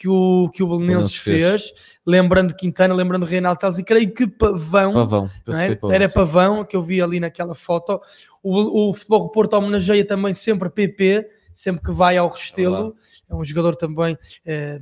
que 0.00 0.08
o, 0.08 0.48
que 0.48 0.62
o 0.62 0.66
Belenenses 0.66 1.14
fez. 1.14 1.68
fez. 1.68 1.98
lembrando 2.06 2.54
Quintana, 2.54 2.94
lembrando 2.94 3.26
Reinaldo 3.26 3.60
Teles 3.60 3.76
e 3.76 3.84
creio 3.84 4.10
que 4.10 4.26
Pavão, 4.26 4.94
Pavão 4.94 5.30
é? 5.48 5.74
Pavão 5.74 5.94
era 5.94 6.08
Pavão, 6.08 6.64
que 6.64 6.74
eu 6.74 6.80
vi 6.80 7.02
ali 7.02 7.20
naquela 7.20 7.54
foto. 7.54 8.00
O, 8.42 8.88
o 8.88 8.94
Futebol 8.94 9.30
Porto 9.30 9.52
homenageia 9.52 10.02
também 10.02 10.32
sempre 10.32 10.70
PP, 10.70 11.28
sempre 11.52 11.82
que 11.82 11.92
vai 11.92 12.16
ao 12.16 12.30
Restelo, 12.30 12.96
é 13.28 13.34
um 13.34 13.44
jogador 13.44 13.76
também 13.76 14.16
é, 14.46 14.80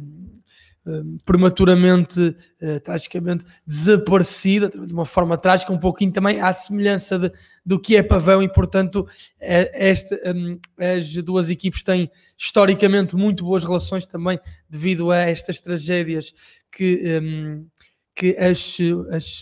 Hum, 0.88 1.18
prematuramente, 1.22 2.34
uh, 2.62 2.80
tragicamente 2.82 3.44
desaparecida, 3.66 4.70
de 4.70 4.90
uma 4.90 5.04
forma 5.04 5.36
trágica, 5.36 5.70
um 5.70 5.78
pouquinho 5.78 6.10
também 6.10 6.40
à 6.40 6.50
semelhança 6.50 7.18
de, 7.18 7.30
do 7.64 7.78
que 7.78 7.94
é 7.94 8.02
Pavão, 8.02 8.42
e 8.42 8.50
portanto, 8.50 9.06
é, 9.38 9.90
esta, 9.90 10.18
um, 10.34 10.58
as 10.78 11.12
duas 11.16 11.50
equipes 11.50 11.82
têm 11.82 12.10
historicamente 12.38 13.14
muito 13.14 13.44
boas 13.44 13.64
relações 13.64 14.06
também 14.06 14.40
devido 14.66 15.10
a 15.10 15.18
estas 15.18 15.60
tragédias 15.60 16.32
que, 16.72 17.20
um, 17.22 17.66
que 18.14 18.34
as, 18.38 18.78
as 19.10 19.40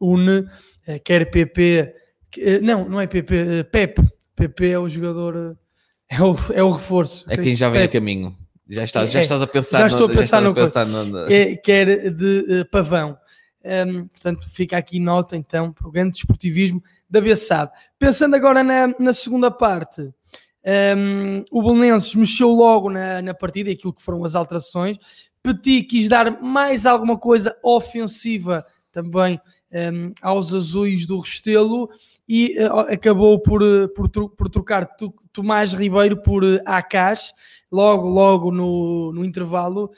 une, 0.00 0.40
uh, 0.40 0.48
quer 1.04 1.30
PP, 1.30 1.94
que, 2.32 2.56
uh, 2.56 2.62
não, 2.64 2.88
não 2.88 3.00
é 3.00 3.06
PP, 3.06 3.68
Pep, 3.70 4.02
PP 4.34 4.70
é 4.70 4.78
o 4.80 4.88
jogador, 4.88 5.56
é 6.08 6.20
o, 6.20 6.36
é 6.52 6.64
o 6.64 6.70
reforço. 6.70 7.30
É 7.30 7.36
quem 7.36 7.54
já 7.54 7.68
vem 7.68 7.82
Pep. 7.82 7.96
a 7.96 8.00
caminho. 8.00 8.49
Já, 8.70 8.84
está, 8.84 9.04
já 9.04 9.18
é, 9.18 9.22
estás 9.22 9.42
a 9.42 9.46
pensar 9.46 9.78
Já 9.78 9.86
estou 9.88 10.06
a 10.06 10.10
pensar 10.10 10.40
no, 10.40 10.50
a 10.50 10.54
pensar 10.54 10.86
no, 10.86 11.04
no... 11.04 11.32
É, 11.32 11.56
quer 11.56 12.10
de 12.10 12.60
uh, 12.60 12.70
pavão. 12.70 13.18
Um, 13.62 14.06
portanto, 14.08 14.48
fica 14.48 14.78
aqui 14.78 14.98
nota 14.98 15.36
então 15.36 15.72
para 15.72 15.86
o 15.86 15.90
grande 15.90 16.12
desportivismo 16.12 16.82
da 17.08 17.20
Bessade. 17.20 17.72
Pensando 17.98 18.34
agora 18.36 18.62
na, 18.62 18.94
na 18.98 19.12
segunda 19.12 19.50
parte, 19.50 20.10
um, 20.96 21.44
o 21.50 21.62
Belenenses 21.62 22.14
mexeu 22.14 22.50
logo 22.50 22.88
na, 22.88 23.20
na 23.20 23.34
partida, 23.34 23.70
aquilo 23.70 23.92
que 23.92 24.02
foram 24.02 24.24
as 24.24 24.34
alterações. 24.34 24.98
Petit 25.42 25.82
quis 25.84 26.08
dar 26.08 26.40
mais 26.40 26.86
alguma 26.86 27.18
coisa 27.18 27.56
ofensiva 27.62 28.64
também 28.92 29.40
um, 29.72 30.12
aos 30.22 30.54
azuis 30.54 31.06
do 31.06 31.18
Restelo 31.18 31.88
e 32.28 32.56
uh, 32.62 32.80
acabou 32.80 33.40
por, 33.40 33.62
uh, 33.62 33.88
por, 33.88 34.08
por 34.08 34.48
trocar 34.48 34.86
Tomás 35.32 35.72
Ribeiro 35.72 36.22
por 36.22 36.42
Akash, 36.64 37.32
logo, 37.70 38.08
logo 38.08 38.50
no, 38.50 39.12
no 39.12 39.24
intervalo. 39.24 39.90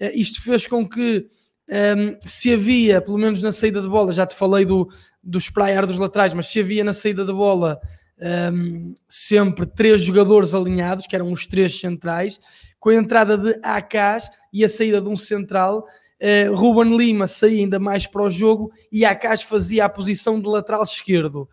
Uh, 0.00 0.10
isto 0.14 0.42
fez 0.42 0.66
com 0.66 0.88
que 0.88 1.26
um, 1.68 1.74
ehm, 1.74 2.16
se 2.20 2.52
havia, 2.52 3.00
pelo 3.00 3.18
menos 3.18 3.42
na 3.42 3.52
saída 3.52 3.82
de 3.82 3.88
bola, 3.88 4.12
já 4.12 4.26
te 4.26 4.34
falei 4.34 4.64
do, 4.64 4.88
do 5.22 5.38
sprayar 5.38 5.86
dos 5.86 5.98
laterais, 5.98 6.32
mas 6.32 6.46
se 6.46 6.60
havia 6.60 6.82
na 6.82 6.92
saída 6.92 7.24
de 7.24 7.32
bola 7.32 7.78
um, 8.18 8.24
ehm, 8.24 8.94
sempre 9.08 9.66
três 9.66 10.00
jogadores 10.00 10.54
alinhados, 10.54 11.06
que 11.06 11.14
eram 11.14 11.30
os 11.30 11.46
três 11.46 11.78
centrais, 11.78 12.38
com 12.80 12.90
a 12.90 12.94
entrada 12.94 13.36
de 13.36 13.58
Akash 13.62 14.30
e 14.52 14.64
a 14.64 14.68
saída 14.68 15.00
de 15.00 15.08
um 15.08 15.16
central, 15.16 15.84
uh, 16.22 16.54
Ruben 16.54 16.96
Lima 16.96 17.26
saía 17.26 17.60
ainda 17.60 17.78
mais 17.78 18.06
para 18.06 18.22
o 18.22 18.30
jogo 18.30 18.70
e 18.90 19.04
Akash 19.04 19.42
fazia 19.42 19.84
a 19.84 19.88
posição 19.88 20.40
de 20.40 20.48
lateral 20.48 20.82
esquerdo. 20.82 21.48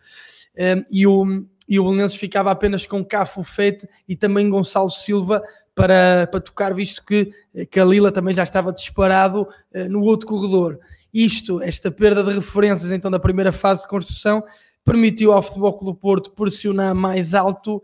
Um, 0.58 0.86
e 0.90 1.06
o, 1.06 1.46
e 1.68 1.80
o 1.80 1.84
Belenenses 1.84 2.18
ficava 2.18 2.52
apenas 2.52 2.86
com 2.86 3.04
Cafo 3.04 3.44
Fete 3.44 3.88
e 4.08 4.16
também 4.16 4.50
Gonçalo 4.50 4.90
Silva 4.90 5.44
para, 5.76 6.26
para 6.32 6.40
tocar, 6.40 6.74
visto 6.74 7.04
que 7.06 7.30
Kalila 7.70 8.12
também 8.12 8.34
já 8.34 8.44
estava 8.44 8.72
disparado 8.72 9.42
uh, 9.42 9.90
no 9.90 10.02
outro 10.02 10.26
corredor. 10.26 10.80
Isto, 11.14 11.62
esta 11.62 11.92
perda 11.92 12.24
de 12.24 12.34
referências 12.34 12.92
então 12.92 13.12
da 13.12 13.20
primeira 13.20 13.52
fase 13.52 13.84
de 13.84 13.90
construção, 13.90 14.44
permitiu 14.84 15.34
ao 15.34 15.42
Futebol 15.42 15.78
Clube 15.78 16.00
Porto 16.00 16.32
pressionar 16.32 16.96
mais 16.96 17.34
alto 17.34 17.84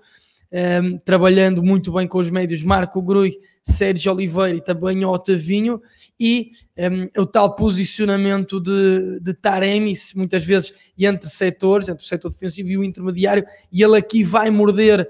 um, 0.51 0.97
trabalhando 0.97 1.63
muito 1.63 1.93
bem 1.93 2.07
com 2.07 2.17
os 2.17 2.29
médios 2.29 2.63
Marco 2.63 3.01
Grui, 3.01 3.37
Sérgio 3.63 4.11
Oliveira 4.11 4.57
e 4.57 4.61
também 4.61 5.05
Otavinho, 5.05 5.81
e 6.19 6.51
um, 6.77 7.21
o 7.21 7.25
tal 7.25 7.55
posicionamento 7.55 8.59
de, 8.59 9.19
de 9.21 9.33
Taremi, 9.33 9.93
muitas 10.15 10.43
vezes 10.43 10.73
entre 10.97 11.29
setores, 11.29 11.87
entre 11.87 12.03
o 12.03 12.07
setor 12.07 12.31
defensivo 12.31 12.69
e 12.69 12.77
o 12.77 12.83
intermediário, 12.83 13.45
e 13.71 13.81
ele 13.81 13.97
aqui 13.97 14.23
vai 14.23 14.49
morder 14.49 15.07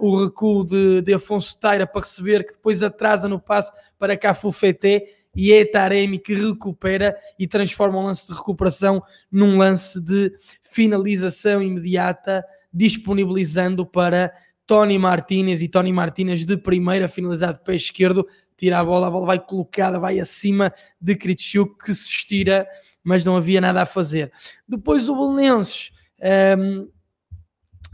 um, 0.00 0.06
o 0.06 0.24
recuo 0.24 0.64
de, 0.64 1.02
de 1.02 1.12
Afonso 1.12 1.58
Taira 1.60 1.86
para 1.86 2.00
receber, 2.00 2.44
que 2.44 2.54
depois 2.54 2.82
atrasa 2.82 3.28
no 3.28 3.38
passe 3.38 3.72
para 3.98 4.16
Cafufeté, 4.16 5.04
e 5.36 5.52
é 5.52 5.64
Taremi 5.64 6.18
que 6.18 6.34
recupera 6.34 7.16
e 7.38 7.48
transforma 7.48 7.98
um 7.98 8.06
lance 8.06 8.28
de 8.28 8.34
recuperação 8.34 9.02
num 9.30 9.58
lance 9.58 10.00
de 10.00 10.32
finalização 10.62 11.60
imediata, 11.60 12.44
disponibilizando 12.72 13.84
para 13.84 14.32
Tony 14.66 14.98
Martinez 14.98 15.62
e 15.62 15.68
Tony 15.68 15.92
Martinez 15.92 16.44
de 16.44 16.56
primeira, 16.56 17.08
finalizado 17.08 17.58
de 17.58 17.64
pé 17.64 17.74
esquerdo, 17.74 18.26
tira 18.56 18.78
a 18.78 18.84
bola, 18.84 19.08
a 19.08 19.10
bola 19.10 19.26
vai 19.26 19.38
colocada, 19.38 19.98
vai 19.98 20.18
acima 20.18 20.72
de 21.00 21.14
Kritschuk 21.14 21.84
que 21.84 21.94
se 21.94 22.10
estira, 22.10 22.66
mas 23.02 23.24
não 23.24 23.36
havia 23.36 23.60
nada 23.60 23.82
a 23.82 23.86
fazer. 23.86 24.32
Depois 24.66 25.08
o 25.08 25.16
Belenenses, 25.16 25.90
um, 26.58 26.88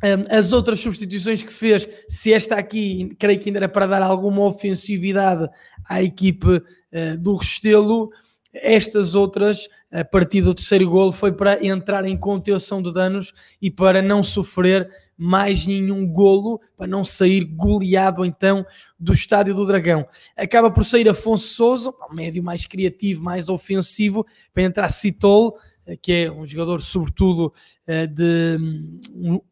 um, 0.02 0.36
as 0.36 0.52
outras 0.52 0.80
substituições 0.80 1.42
que 1.42 1.52
fez, 1.52 1.88
se 2.08 2.32
esta 2.32 2.56
aqui, 2.56 3.14
creio 3.18 3.40
que 3.40 3.48
ainda 3.48 3.58
era 3.58 3.68
para 3.68 3.86
dar 3.86 4.02
alguma 4.02 4.42
ofensividade 4.44 5.48
à 5.88 6.02
equipe 6.02 6.46
uh, 6.48 7.18
do 7.18 7.34
Restelo, 7.34 8.10
estas 8.52 9.14
outras 9.14 9.68
a 9.92 10.04
partir 10.04 10.42
do 10.42 10.54
terceiro 10.54 10.88
golo 10.88 11.10
foi 11.10 11.32
para 11.32 11.64
entrar 11.64 12.04
em 12.04 12.16
contenção 12.16 12.80
de 12.80 12.92
danos 12.92 13.32
e 13.60 13.70
para 13.70 14.00
não 14.00 14.22
sofrer 14.22 14.88
mais 15.16 15.66
nenhum 15.66 16.06
golo, 16.06 16.60
para 16.76 16.86
não 16.86 17.04
sair 17.04 17.44
goleado 17.44 18.24
então 18.24 18.64
do 18.98 19.12
Estádio 19.12 19.54
do 19.54 19.66
Dragão. 19.66 20.06
Acaba 20.36 20.70
por 20.70 20.84
sair 20.84 21.08
Afonso 21.08 21.48
Souza, 21.48 21.92
um 22.10 22.14
médio 22.14 22.42
mais 22.42 22.64
criativo, 22.66 23.22
mais 23.22 23.48
ofensivo, 23.48 24.24
para 24.54 24.62
entrar 24.62 24.88
Citolo, 24.88 25.54
eh, 25.84 25.96
que 26.00 26.12
é 26.12 26.32
um 26.32 26.46
jogador 26.46 26.80
sobretudo 26.80 27.52
eh, 27.86 28.06
de 28.06 28.58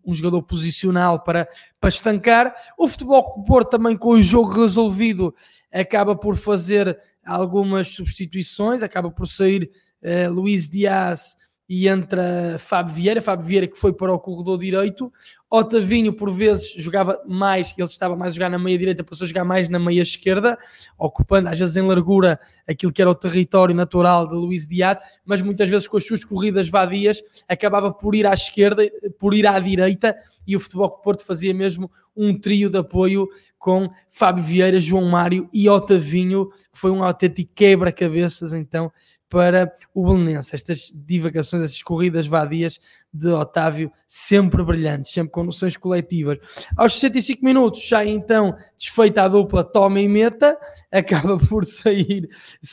um, 0.06 0.14
jogador 0.14 0.42
posicional 0.42 1.22
para, 1.22 1.46
para 1.80 1.88
estancar. 1.88 2.54
O 2.78 2.88
Futebol 2.88 3.44
Porto 3.44 3.70
também 3.70 3.96
com 3.96 4.10
o 4.10 4.22
jogo 4.22 4.52
resolvido 4.52 5.34
acaba 5.70 6.16
por 6.16 6.34
fazer 6.34 6.98
algumas 7.26 7.88
substituições, 7.88 8.82
acaba 8.82 9.10
por 9.10 9.26
sair 9.26 9.70
uh, 10.02 10.30
Luís 10.32 10.68
Dias 10.68 11.36
e 11.68 11.86
entra 11.86 12.56
Fábio 12.58 12.94
Vieira, 12.94 13.20
Fábio 13.20 13.44
Vieira 13.44 13.66
que 13.66 13.76
foi 13.76 13.92
para 13.92 14.12
o 14.12 14.18
corredor 14.18 14.58
direito, 14.58 15.12
Otavinho 15.50 16.14
por 16.14 16.30
vezes 16.30 16.72
jogava 16.72 17.22
mais, 17.26 17.74
ele 17.76 17.86
estava 17.86 18.16
mais 18.16 18.32
a 18.32 18.36
jogar 18.36 18.50
na 18.50 18.58
meia 18.58 18.78
direita, 18.78 19.04
passou 19.04 19.24
a 19.24 19.28
jogar 19.28 19.44
mais 19.44 19.68
na 19.68 19.78
meia 19.78 20.00
esquerda, 20.00 20.58
ocupando 20.98 21.48
às 21.48 21.58
vezes 21.58 21.76
em 21.76 21.82
largura 21.82 22.40
aquilo 22.66 22.92
que 22.92 23.02
era 23.02 23.10
o 23.10 23.14
território 23.14 23.74
natural 23.74 24.26
de 24.26 24.34
Luís 24.34 24.66
Dias, 24.66 24.98
mas 25.26 25.42
muitas 25.42 25.68
vezes 25.68 25.86
com 25.86 25.98
as 25.98 26.06
suas 26.06 26.24
corridas 26.24 26.70
vadias 26.70 27.22
acabava 27.46 27.92
por 27.92 28.14
ir 28.14 28.26
à 28.26 28.32
esquerda, 28.32 28.82
por 29.18 29.34
ir 29.34 29.46
à 29.46 29.58
direita 29.58 30.16
e 30.46 30.56
o 30.56 30.60
Futebol 30.60 30.98
Porto 31.00 31.24
fazia 31.24 31.52
mesmo 31.52 31.90
um 32.16 32.38
trio 32.38 32.70
de 32.70 32.78
apoio 32.78 33.28
com 33.58 33.90
Fábio 34.08 34.42
Vieira, 34.42 34.80
João 34.80 35.04
Mário 35.04 35.48
e 35.52 35.68
Otavinho, 35.68 36.48
que 36.48 36.78
foi 36.78 36.90
um 36.90 37.02
autêntico 37.02 37.52
quebra-cabeças 37.54 38.54
então 38.54 38.90
para 39.28 39.72
o 39.94 40.06
Belenense. 40.06 40.54
Estas 40.54 40.92
divagações, 40.94 41.62
estas 41.62 41.82
corridas 41.82 42.26
vadias 42.26 42.80
de 43.12 43.28
Otávio, 43.28 43.90
sempre 44.06 44.62
brilhantes, 44.62 45.12
sempre 45.12 45.32
com 45.32 45.44
noções 45.44 45.76
coletivas. 45.76 46.38
Aos 46.76 46.94
65 46.94 47.44
minutos, 47.44 47.86
já 47.86 48.04
então 48.04 48.54
desfeita 48.76 49.22
a 49.22 49.28
dupla 49.28 49.64
toma 49.64 50.00
e 50.00 50.08
meta, 50.08 50.56
acaba 50.92 51.38
por 51.48 51.64
sair, 51.64 52.28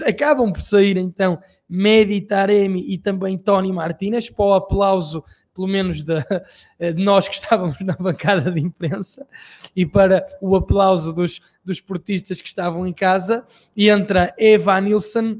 acabam 0.05 0.51
por 0.51 0.61
sair 0.61 0.97
então 0.97 1.39
Medi 1.67 2.21
Taremi 2.21 2.85
e 2.93 2.97
também 2.97 3.37
Tony 3.37 3.71
Martinez, 3.71 4.29
para 4.29 4.45
o 4.45 4.53
aplauso 4.53 5.23
pelo 5.55 5.67
menos 5.67 6.03
de, 6.03 6.13
de, 6.77 6.93
nós 7.01 7.29
que 7.29 7.35
estávamos 7.35 7.79
na 7.79 7.93
bancada 7.93 8.51
de 8.51 8.59
imprensa 8.59 9.25
e 9.73 9.85
para 9.85 10.27
o 10.41 10.55
aplauso 10.55 11.13
dos, 11.13 11.39
dos 11.63 11.79
portistas 11.79 12.41
que 12.41 12.47
estavam 12.49 12.85
em 12.85 12.93
casa, 12.93 13.45
e 13.75 13.89
entra 13.89 14.33
Eva 14.37 14.79
Nilsson 14.81 15.39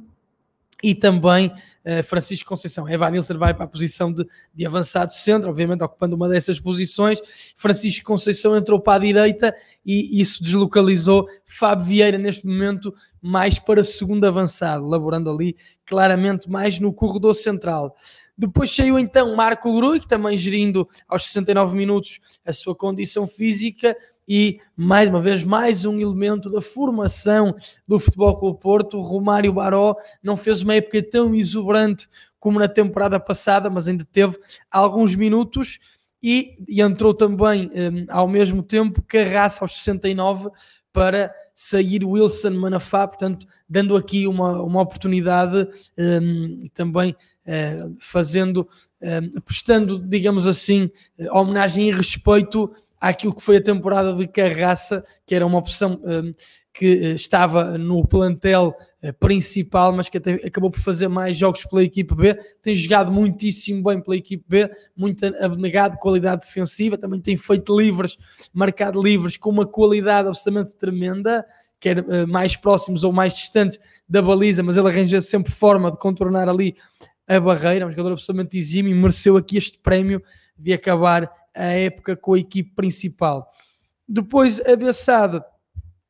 e 0.86 0.94
também 0.94 1.48
uh, 1.48 2.04
Francisco 2.04 2.48
Conceição. 2.48 2.88
Evan 2.88 3.10
Nilsson 3.10 3.40
vai 3.40 3.56
para 3.56 3.64
a 3.64 3.68
posição 3.68 4.14
de, 4.14 4.24
de, 4.54 4.68
avançado 4.68 5.12
centro, 5.12 5.50
obviamente 5.50 5.84
ocupando 5.84 6.16
uma 6.16 6.30
dessas 6.30 6.60
posições. 6.60 7.20
Francisco 7.56 8.06
Conceição 8.06 8.56
entrou 8.56 8.80
para 8.80 8.94
a 8.94 9.00
direita 9.00 9.56
e 9.84 10.22
isso 10.22 10.44
deslocalizou 10.44 11.28
Fábio 11.44 11.86
Vieira 11.86 12.20
neste 12.20 12.46
momento 12.46 12.94
mais 13.20 13.58
para 13.58 13.84
segundo 13.84 14.26
avançado, 14.26 14.86
laborando 14.86 15.32
ali 15.32 15.58
claramente 15.88 16.48
mais 16.52 16.80
no 16.80 16.94
corredor 16.94 17.34
central. 17.34 17.96
Depois 18.38 18.70
saiu 18.70 19.00
então 19.00 19.36
Marco 19.36 19.74
Grui, 19.74 20.02
também 20.02 20.38
gerindo 20.38 20.88
aos 21.08 21.26
69 21.26 21.76
minutos 21.76 22.20
a 22.46 22.54
sua 22.54 22.76
condição 22.76 23.26
física, 23.26 23.98
e 24.28 24.60
mais 24.76 25.10
uma 25.10 25.22
vez 25.22 25.44
mais 25.44 25.86
um 25.86 26.00
elemento 26.00 26.50
da 26.50 26.62
formação 26.62 27.56
do 27.88 28.00
Futebol 28.00 28.38
Clube 28.38 28.60
Porto. 28.60 29.00
Romário 29.00 29.54
Baró 29.54 29.96
não 30.22 30.36
fez 30.36 30.62
uma 30.62 30.76
época 30.76 31.02
tão 31.04 31.36
exuberante 31.36 32.08
como 32.40 32.60
na 32.60 32.68
temporada 32.68 33.20
passada, 33.20 33.70
mas 33.70 33.88
ainda 33.88 34.06
teve 34.06 34.38
alguns 34.70 35.16
minutos 35.16 35.80
e, 36.22 36.58
e 36.68 36.82
entrou 36.82 37.14
também 37.14 37.70
um, 37.74 38.06
ao 38.10 38.28
mesmo 38.28 38.64
tempo 38.64 39.02
Carraça 39.02 39.64
aos 39.64 39.74
69 39.74 40.50
para 40.92 41.34
sair 41.54 42.06
Wilson 42.06 42.52
Manafá, 42.52 43.06
portanto, 43.06 43.46
dando 43.68 43.98
aqui 43.98 44.28
uma, 44.28 44.62
uma 44.62 44.82
oportunidade 44.82 45.68
um, 45.98 46.58
também 46.74 47.14
uh, 47.46 47.96
fazendo, 48.00 48.68
um, 49.02 49.42
prestando, 49.42 50.00
digamos 50.00 50.48
assim, 50.48 50.90
homenagem 51.32 51.90
e 51.90 51.92
respeito 51.92 52.72
àquilo 53.00 53.36
que 53.36 53.42
foi 53.42 53.58
a 53.58 53.64
temporada 53.64 54.14
de 54.14 54.28
Carraça, 54.28 55.06
que 55.26 55.36
era 55.36 55.46
uma 55.46 55.58
opção 55.58 56.00
um, 56.04 56.34
que 56.76 56.86
eh, 56.86 57.12
estava 57.12 57.78
no 57.78 58.06
plantel 58.06 58.76
uh, 59.02 59.14
principal, 59.14 59.94
mas 59.94 60.10
que 60.10 60.18
até 60.18 60.34
acabou 60.34 60.70
por 60.70 60.82
fazer 60.82 61.08
mais 61.08 61.38
jogos 61.38 61.64
pela 61.66 61.82
equipe 61.82 62.14
B. 62.14 62.34
Tem 62.62 62.76
jogado 62.76 63.12
muitíssimo 63.12 63.82
bem 63.82 64.02
pela 64.02 64.18
equipe 64.18 64.44
B, 64.46 64.70
muito 64.96 65.26
abnegado, 65.42 65.98
qualidade 65.98 66.46
defensiva, 66.46 66.98
também 66.98 67.22
tem 67.22 67.38
feito 67.38 67.78
livres, 67.78 68.18
marcado 68.54 69.02
livres 69.02 69.38
com 69.38 69.50
uma 69.50 69.66
qualidade 69.66 70.28
absolutamente 70.28 70.78
tremenda, 70.78 71.46
quer 71.80 72.00
uh, 72.00 72.28
mais 72.28 72.58
próximos 72.58 73.06
ou 73.06 73.14
mais 73.14 73.36
distantes 73.36 73.80
da 74.08 74.22
baliza, 74.22 74.62
mas 74.62 74.76
ele 74.76 74.90
arranja 74.90 75.22
sempre 75.22 75.54
forma 75.54 75.90
de 75.90 75.98
contornar 75.98 76.50
ali 76.50 76.76
a 77.26 77.40
barreira. 77.40 77.86
É 77.86 77.88
um 77.88 77.92
jogador 77.92 78.12
absolutamente 78.12 78.58
exímio 78.58 78.92
e 78.92 78.96
mereceu 78.96 79.38
aqui 79.38 79.56
este 79.58 79.80
prémio 79.80 80.22
de 80.58 80.74
acabar 80.74 81.32
a 81.56 81.66
época 81.66 82.16
com 82.16 82.34
a 82.34 82.40
equipe 82.40 82.74
principal. 82.76 83.50
Depois 84.08 84.60
a 84.60 84.76
Bessade 84.76 85.42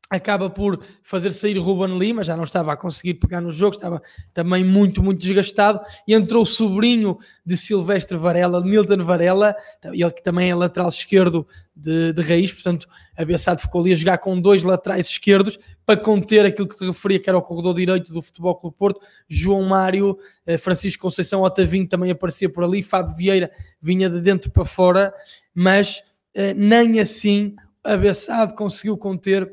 acaba 0.09 0.49
por 0.49 0.83
fazer 1.03 1.31
sair 1.31 1.57
Ruben 1.57 1.97
Lima, 1.97 2.23
já 2.23 2.37
não 2.37 2.43
estava 2.43 2.71
a 2.73 2.77
conseguir 2.77 3.15
pegar 3.15 3.41
no 3.41 3.51
jogo, 3.51 3.75
estava 3.75 4.01
também 4.33 4.63
muito, 4.63 5.01
muito 5.01 5.19
desgastado, 5.19 5.79
e 6.07 6.13
entrou 6.13 6.43
o 6.43 6.45
sobrinho 6.45 7.17
de 7.45 7.57
Silvestre 7.57 8.17
Varela, 8.17 8.63
Milton 8.63 9.03
Varela, 9.03 9.55
ele 9.83 10.11
que 10.11 10.21
também 10.21 10.49
é 10.49 10.55
lateral 10.55 10.89
esquerdo 10.89 11.47
de, 11.75 12.13
de 12.13 12.21
raiz, 12.21 12.51
portanto 12.51 12.87
a 13.17 13.25
Bessade 13.25 13.61
ficou 13.61 13.81
ali 13.81 13.91
a 13.91 13.95
jogar 13.95 14.17
com 14.19 14.39
dois 14.39 14.63
laterais 14.63 15.07
esquerdos, 15.07 15.59
para 15.85 15.99
conter 15.99 16.45
aquilo 16.45 16.67
que 16.67 16.75
te 16.75 16.85
referia, 16.85 17.19
que 17.19 17.29
era 17.29 17.37
o 17.37 17.41
corredor 17.41 17.75
direito 17.75 18.11
do 18.11 18.21
Futebol 18.21 18.55
Clube 18.55 18.75
Porto, 18.77 18.99
João 19.29 19.63
Mário, 19.63 20.17
eh, 20.45 20.57
Francisco 20.57 21.03
Conceição, 21.03 21.43
Otavinho 21.43 21.87
também 21.87 22.09
aparecia 22.09 22.49
por 22.49 22.63
ali, 22.63 22.81
Fábio 22.81 23.15
Vieira 23.15 23.51
vinha 23.81 24.09
de 24.09 24.19
dentro 24.19 24.49
para 24.49 24.65
fora, 24.65 25.13
mas 25.53 26.01
eh, 26.33 26.53
nem 26.55 26.99
assim 26.99 27.55
a 27.83 27.95
Bessade 27.95 28.55
conseguiu 28.55 28.97
conter 28.97 29.51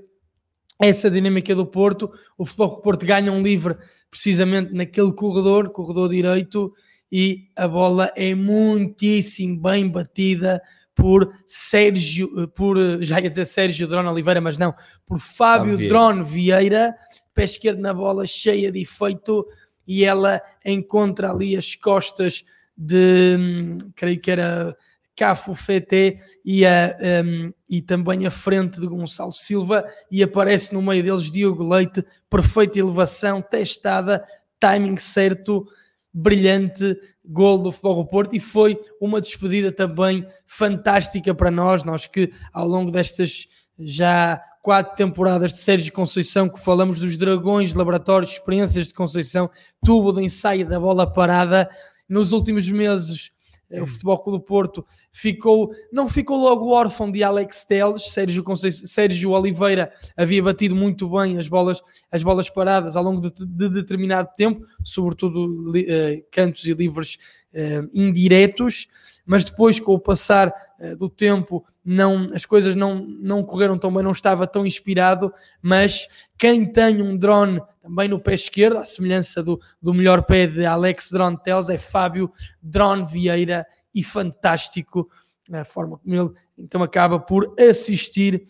essa 0.81 1.11
dinâmica 1.11 1.55
do 1.55 1.67
Porto. 1.67 2.11
O 2.37 2.45
Futebol 2.45 2.69
Clube 2.71 2.83
Porto 2.83 3.07
ganha 3.07 3.31
um 3.31 3.43
livre 3.43 3.77
precisamente 4.11 4.73
naquele 4.73 5.13
corredor, 5.13 5.71
corredor 5.71 6.09
direito, 6.09 6.73
e 7.11 7.49
a 7.55 7.69
bola 7.69 8.11
é 8.17 8.35
muitíssimo 8.35 9.61
bem 9.61 9.87
batida 9.87 10.63
por 10.95 11.33
Sérgio, 11.47 12.31
eh, 12.43 12.47
por, 12.55 12.79
eh, 12.79 12.99
já 13.01 13.21
ia 13.21 13.31
dizer 13.31 13.45
Sérgio 13.45 13.87
Drone 13.87 14.09
Oliveira, 14.09 14.41
mas 14.41 14.59
não, 14.59 14.75
por 15.07 15.19
Fábio 15.19 15.77
Vieira. 15.77 15.95
Drone 15.95 16.23
Vieira, 16.23 16.95
pé 17.35 17.45
esquerdo 17.45 17.81
na 17.81 17.95
bola 17.95 18.27
cheia 18.27 18.71
de 18.71 18.83
efeito 18.83 19.47
e 19.87 20.05
ela 20.05 20.41
encontra 20.65 21.31
ali 21.31 21.57
as 21.57 21.75
costas 21.75 22.45
de, 22.77 23.37
hum, 23.39 23.79
creio 23.95 24.21
que 24.21 24.31
era 24.31 24.77
Cafo 25.17 25.55
Fete 25.55 26.19
e, 26.45 26.65
a, 26.65 26.97
um, 27.25 27.53
e 27.69 27.83
também 27.83 28.27
a 28.27 28.31
frente 28.31 28.81
de 28.81 28.87
Gonçalo 28.87 29.33
Silva 29.33 29.87
e 30.11 30.23
aparece 30.23 30.73
no 30.75 30.83
meio 30.83 31.03
deles 31.03 31.31
Diogo 31.31 31.67
Leite, 31.69 32.05
perfeita 32.31 32.79
elevação, 32.79 33.43
testada, 33.43 34.25
timing 34.59 34.97
certo, 34.97 35.67
brilhante, 36.13 36.97
gol 37.25 37.59
do 37.59 37.73
Futebol 37.73 38.05
do 38.05 38.11
Porto 38.11 38.37
e 38.37 38.41
foi 38.41 38.79
uma 39.01 39.21
despedida 39.21 39.73
também 39.73 40.27
fantástica 40.47 41.35
para 41.35 41.51
nós, 41.51 41.85
nós 41.85 42.07
que 42.07 42.31
ao 42.53 42.67
longo 42.67 42.91
destas 42.91 43.49
já 43.79 44.41
quatro 44.63 44.95
temporadas 44.95 45.53
de 45.53 45.59
Sérgio 45.59 45.93
Conceição, 45.93 46.49
que 46.49 46.61
falamos 46.61 47.01
dos 47.01 47.17
dragões 47.17 47.71
de 47.71 47.79
laboratórios, 47.79 48.33
experiências 48.33 48.89
de 48.89 48.95
Conceição, 48.95 49.51
tubo 49.85 50.13
de 50.13 50.23
ensaio 50.23 50.69
da 50.69 50.79
bola 50.79 51.11
parada, 51.11 51.69
nos 52.09 52.33
últimos 52.33 52.69
meses 52.71 53.32
o 53.81 53.87
Futebol 53.87 54.19
Clube 54.19 54.39
do 54.39 54.45
Porto 54.45 54.85
ficou, 55.11 55.71
não 55.91 56.09
ficou 56.09 56.37
logo 56.37 56.71
órfão 56.71 57.11
de 57.11 57.23
Alex 57.23 57.65
Teles, 57.65 58.11
Sérgio, 58.11 58.45
Sérgio 58.57 59.31
Oliveira 59.31 59.93
havia 60.17 60.43
batido 60.43 60.75
muito 60.75 61.09
bem 61.09 61.39
as 61.39 61.49
bolas, 61.49 61.81
as 62.11 62.23
bolas 62.23 62.51
paradas 62.51 62.97
ao 62.97 63.05
longo 63.05 63.21
de, 63.21 63.47
de 63.47 63.69
determinado 63.69 64.29
tempo, 64.37 64.65
sobretudo 64.85 65.71
uh, 65.71 66.25
cantos 66.31 66.65
e 66.65 66.75
livres 66.75 67.19
uh, 67.55 67.89
indiretos, 67.95 68.89
mas 69.25 69.45
depois 69.45 69.79
com 69.81 69.95
o 69.95 70.01
passar 70.01 70.53
uh, 70.81 70.97
do 70.97 71.09
tempo 71.09 71.65
não, 71.85 72.29
as 72.33 72.47
coisas 72.47 72.75
não, 72.75 73.05
não 73.07 73.43
correram 73.43 73.79
tão 73.79 73.93
bem, 73.93 74.03
não 74.03 74.13
estava 74.13 74.47
tão 74.47 74.67
inspirado, 74.67 75.33
mas 75.61 76.07
quem 76.39 76.65
tem 76.65 77.03
um 77.03 77.17
drone 77.17 77.61
também 77.83 78.09
no 78.09 78.21
pé 78.21 78.35
esquerdo, 78.35 78.79
à 78.79 78.85
semelhança 78.85 79.43
do, 79.43 79.61
do 79.81 79.93
melhor 79.93 80.23
pé 80.23 80.47
de 80.47 80.65
Alex 80.65 81.11
Drone 81.11 81.37
Teles, 81.43 81.69
é 81.69 81.77
Fábio 81.77 82.33
Drone 82.63 83.05
Vieira 83.05 83.67
e 83.93 84.05
fantástico 84.05 85.11
a 85.53 85.65
forma 85.65 85.99
como 85.99 86.15
ele 86.15 86.31
então 86.57 86.83
acaba 86.83 87.19
por 87.19 87.55
assistir 87.59 88.47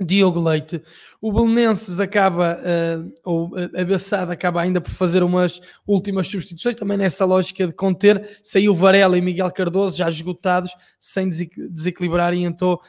Diogo 0.00 0.40
Leite. 0.40 0.80
O 1.20 1.32
Belenenses 1.32 1.98
acaba, 1.98 2.56
uh, 2.56 3.12
ou 3.24 3.50
a 3.56 3.84
Bessada 3.84 4.32
acaba 4.32 4.62
ainda 4.62 4.80
por 4.80 4.92
fazer 4.92 5.24
umas 5.24 5.60
últimas 5.84 6.28
substituições, 6.28 6.76
também 6.76 6.96
nessa 6.96 7.24
lógica 7.24 7.66
de 7.66 7.72
conter. 7.72 8.38
Saiu 8.40 8.72
Varela 8.72 9.18
e 9.18 9.20
Miguel 9.20 9.50
Cardoso 9.50 9.98
já 9.98 10.08
esgotados, 10.08 10.70
sem 11.00 11.28
desequilibrar, 11.28 12.32
e 12.32 12.44
entrou 12.44 12.80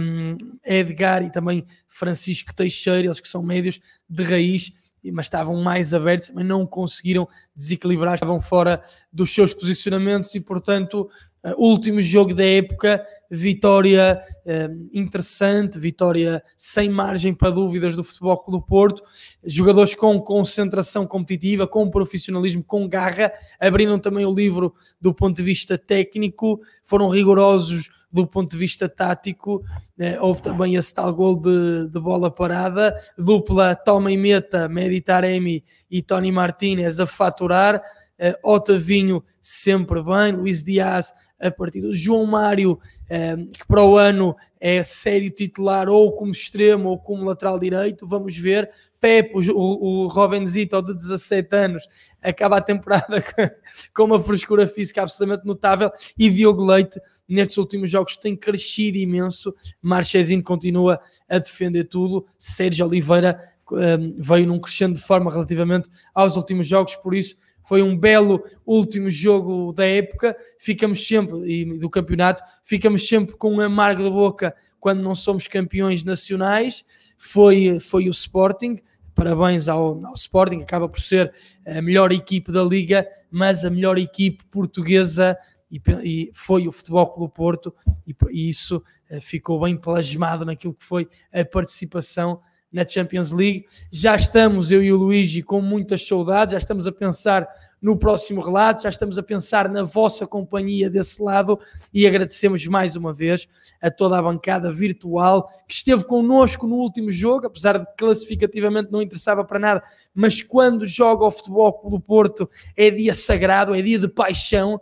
um, 0.00 0.38
Edgar 0.64 1.22
e 1.22 1.30
também 1.30 1.66
Francisco 1.86 2.54
Teixeira, 2.54 3.04
eles 3.04 3.20
que 3.20 3.28
são 3.28 3.42
médios 3.42 3.78
de 4.08 4.22
raiz, 4.22 4.72
mas 5.12 5.26
estavam 5.26 5.56
mais 5.62 5.94
abertos, 5.94 6.30
mas 6.34 6.44
não 6.44 6.66
conseguiram 6.66 7.28
desequilibrar, 7.54 8.14
estavam 8.14 8.40
fora 8.40 8.82
dos 9.12 9.32
seus 9.34 9.54
posicionamentos 9.54 10.34
e, 10.34 10.40
portanto, 10.40 11.08
último 11.56 12.00
jogo 12.00 12.34
da 12.34 12.44
época 12.44 13.04
vitória 13.30 14.20
eh, 14.46 14.70
interessante, 14.92 15.78
vitória 15.78 16.42
sem 16.56 16.88
margem 16.88 17.34
para 17.34 17.50
dúvidas 17.50 17.94
do 17.94 18.02
Futebol 18.02 18.42
do 18.48 18.62
Porto, 18.62 19.02
jogadores 19.44 19.94
com 19.94 20.18
concentração 20.20 21.06
competitiva, 21.06 21.66
com 21.66 21.90
profissionalismo, 21.90 22.64
com 22.64 22.88
garra, 22.88 23.32
abriram 23.60 23.98
também 23.98 24.24
o 24.24 24.34
livro 24.34 24.74
do 25.00 25.12
ponto 25.12 25.36
de 25.36 25.42
vista 25.42 25.76
técnico, 25.76 26.60
foram 26.82 27.08
rigorosos 27.08 27.90
do 28.10 28.26
ponto 28.26 28.52
de 28.52 28.56
vista 28.56 28.88
tático, 28.88 29.62
eh, 29.98 30.18
houve 30.18 30.40
também 30.40 30.76
esse 30.76 30.94
tal 30.94 31.14
gol 31.14 31.38
de, 31.38 31.88
de 31.88 32.00
bola 32.00 32.30
parada, 32.30 32.96
dupla 33.18 33.76
toma 33.76 34.10
e 34.10 34.16
meta, 34.16 34.66
Meditaremi 34.66 35.62
e 35.90 36.00
Tony 36.00 36.32
Martinez 36.32 36.98
a 36.98 37.06
faturar, 37.06 37.82
eh, 38.18 38.38
Otavinho 38.42 39.22
sempre 39.42 40.02
bem, 40.02 40.32
Luís 40.32 40.62
Dias 40.62 41.12
a 41.40 41.50
partir 41.50 41.80
do 41.80 41.94
João 41.94 42.26
Mário, 42.26 42.78
ehm, 43.08 43.46
que 43.46 43.66
para 43.66 43.84
o 43.84 43.96
ano 43.96 44.34
é 44.60 44.82
sério 44.82 45.30
titular 45.30 45.88
ou 45.88 46.12
como 46.12 46.32
extremo 46.32 46.88
ou 46.88 46.98
como 46.98 47.24
lateral 47.24 47.58
direito, 47.58 48.06
vamos 48.06 48.36
ver. 48.36 48.70
Pepe, 49.00 49.52
o, 49.52 50.04
o 50.04 50.06
Rovenzito 50.08 50.82
de 50.82 50.92
17 50.92 51.54
anos, 51.54 51.88
acaba 52.20 52.56
a 52.56 52.60
temporada 52.60 53.22
com 53.94 54.04
uma 54.04 54.18
frescura 54.18 54.66
física 54.66 55.02
absolutamente 55.02 55.46
notável 55.46 55.90
e 56.18 56.28
Diogo 56.28 56.64
Leite, 56.64 57.00
nestes 57.28 57.58
últimos 57.58 57.90
jogos, 57.90 58.16
tem 58.16 58.36
crescido 58.36 58.98
imenso. 58.98 59.54
Marchezinho 59.80 60.42
continua 60.42 61.00
a 61.28 61.38
defender 61.38 61.84
tudo. 61.84 62.26
Sérgio 62.36 62.86
Oliveira 62.86 63.38
ehm, 63.72 64.16
veio 64.18 64.48
num 64.48 64.58
crescendo 64.58 64.94
de 64.96 65.00
forma 65.00 65.30
relativamente 65.30 65.88
aos 66.12 66.36
últimos 66.36 66.66
jogos, 66.66 66.96
por 66.96 67.14
isso 67.14 67.36
foi 67.68 67.82
um 67.82 67.94
belo 67.94 68.42
último 68.64 69.10
jogo 69.10 69.74
da 69.74 69.84
época. 69.84 70.34
Ficamos 70.58 71.06
sempre, 71.06 71.36
e 71.44 71.78
do 71.78 71.90
campeonato, 71.90 72.42
ficamos 72.64 73.06
sempre 73.06 73.36
com 73.36 73.52
um 73.52 73.60
amargo 73.60 74.02
da 74.02 74.08
boca 74.08 74.56
quando 74.80 75.02
não 75.02 75.14
somos 75.14 75.46
campeões 75.46 76.02
nacionais. 76.02 76.82
Foi, 77.18 77.78
foi 77.78 78.08
o 78.08 78.10
Sporting. 78.10 78.76
Parabéns 79.14 79.68
ao, 79.68 80.02
ao 80.06 80.14
Sporting, 80.14 80.62
acaba 80.62 80.88
por 80.88 81.02
ser 81.02 81.30
a 81.66 81.82
melhor 81.82 82.10
equipe 82.10 82.50
da 82.50 82.62
liga, 82.62 83.06
mas 83.30 83.66
a 83.66 83.70
melhor 83.70 83.98
equipe 83.98 84.42
portuguesa 84.50 85.36
e, 85.70 86.30
foi 86.32 86.66
o 86.66 86.72
Futebol 86.72 87.06
Clube 87.12 87.34
Porto, 87.34 87.74
e, 88.06 88.48
isso 88.48 88.82
uh, 89.10 89.20
ficou 89.20 89.60
bem 89.60 89.76
plasmado 89.76 90.42
naquilo 90.46 90.72
que 90.72 90.84
foi 90.84 91.06
a 91.30 91.44
participação 91.44 92.40
na 92.72 92.86
Champions 92.86 93.30
League. 93.30 93.66
Já 93.90 94.14
estamos, 94.14 94.70
eu 94.70 94.82
e 94.82 94.92
o 94.92 94.96
Luigi, 94.96 95.42
com 95.42 95.60
muitas 95.60 96.06
saudades, 96.06 96.52
já 96.52 96.58
estamos 96.58 96.86
a 96.86 96.92
pensar 96.92 97.48
no 97.80 97.96
próximo 97.96 98.40
relato, 98.40 98.82
já 98.82 98.88
estamos 98.88 99.16
a 99.18 99.22
pensar 99.22 99.68
na 99.68 99.84
vossa 99.84 100.26
companhia 100.26 100.90
desse 100.90 101.22
lado 101.22 101.58
e 101.94 102.06
agradecemos 102.06 102.66
mais 102.66 102.96
uma 102.96 103.12
vez 103.12 103.48
a 103.80 103.90
toda 103.90 104.18
a 104.18 104.22
bancada 104.22 104.70
virtual 104.72 105.48
que 105.66 105.74
esteve 105.74 106.04
connosco 106.04 106.66
no 106.66 106.74
último 106.74 107.10
jogo, 107.10 107.46
apesar 107.46 107.78
de 107.78 107.86
classificativamente 107.96 108.90
não 108.90 109.00
interessava 109.00 109.44
para 109.44 109.60
nada, 109.60 109.82
mas 110.12 110.42
quando 110.42 110.84
joga 110.84 111.24
o 111.24 111.30
Futebol 111.30 111.88
do 111.88 112.00
Porto 112.00 112.50
é 112.76 112.90
dia 112.90 113.14
sagrado, 113.14 113.74
é 113.74 113.80
dia 113.80 113.98
de 113.98 114.08
paixão 114.08 114.80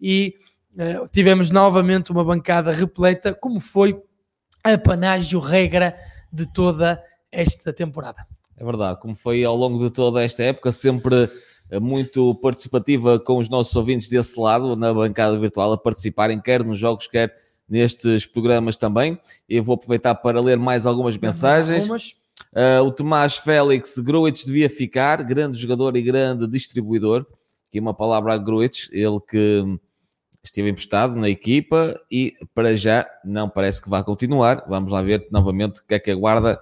e 0.00 0.36
uh, 0.74 1.08
tivemos 1.08 1.50
novamente 1.50 2.12
uma 2.12 2.24
bancada 2.24 2.70
repleta, 2.70 3.34
como 3.34 3.58
foi 3.58 4.00
a 4.62 4.78
panágio 4.78 5.40
regra 5.40 5.96
de 6.32 6.46
toda 6.52 7.02
esta 7.30 7.72
temporada. 7.72 8.26
É 8.56 8.64
verdade, 8.64 9.00
como 9.00 9.14
foi 9.14 9.44
ao 9.44 9.54
longo 9.54 9.78
de 9.78 9.90
toda 9.90 10.22
esta 10.22 10.42
época, 10.42 10.72
sempre 10.72 11.30
eh, 11.70 11.78
muito 11.78 12.34
participativa 12.36 13.20
com 13.20 13.38
os 13.38 13.48
nossos 13.48 13.74
ouvintes 13.76 14.08
desse 14.08 14.38
lado, 14.38 14.74
na 14.74 14.92
bancada 14.92 15.38
virtual, 15.38 15.72
a 15.72 15.78
participarem, 15.78 16.40
quer 16.40 16.64
nos 16.64 16.78
jogos, 16.78 17.06
quer 17.06 17.34
nestes 17.68 18.26
programas 18.26 18.76
também. 18.76 19.18
Eu 19.48 19.62
vou 19.62 19.74
aproveitar 19.74 20.14
para 20.16 20.40
ler 20.40 20.58
mais 20.58 20.86
algumas 20.86 21.16
mensagens. 21.16 21.82
Algumas. 21.82 22.16
Uh, 22.52 22.82
o 22.84 22.90
Tomás 22.90 23.36
Félix, 23.36 23.98
Gruitch 23.98 24.44
devia 24.46 24.70
ficar, 24.70 25.22
grande 25.22 25.58
jogador 25.58 25.96
e 25.96 26.02
grande 26.02 26.48
distribuidor. 26.48 27.26
Aqui 27.68 27.78
uma 27.78 27.92
palavra 27.92 28.34
a 28.34 28.38
Gruitch, 28.38 28.88
ele 28.90 29.20
que 29.20 29.78
esteve 30.42 30.70
emprestado 30.70 31.14
na 31.16 31.28
equipa 31.28 32.00
e 32.10 32.34
para 32.54 32.74
já 32.74 33.06
não 33.24 33.48
parece 33.48 33.82
que 33.82 33.90
vá 33.90 34.02
continuar. 34.02 34.64
Vamos 34.66 34.90
lá 34.90 35.02
ver 35.02 35.28
novamente 35.30 35.80
o 35.80 35.84
que 35.84 35.94
é 35.94 35.98
que 35.98 36.10
aguarda 36.10 36.58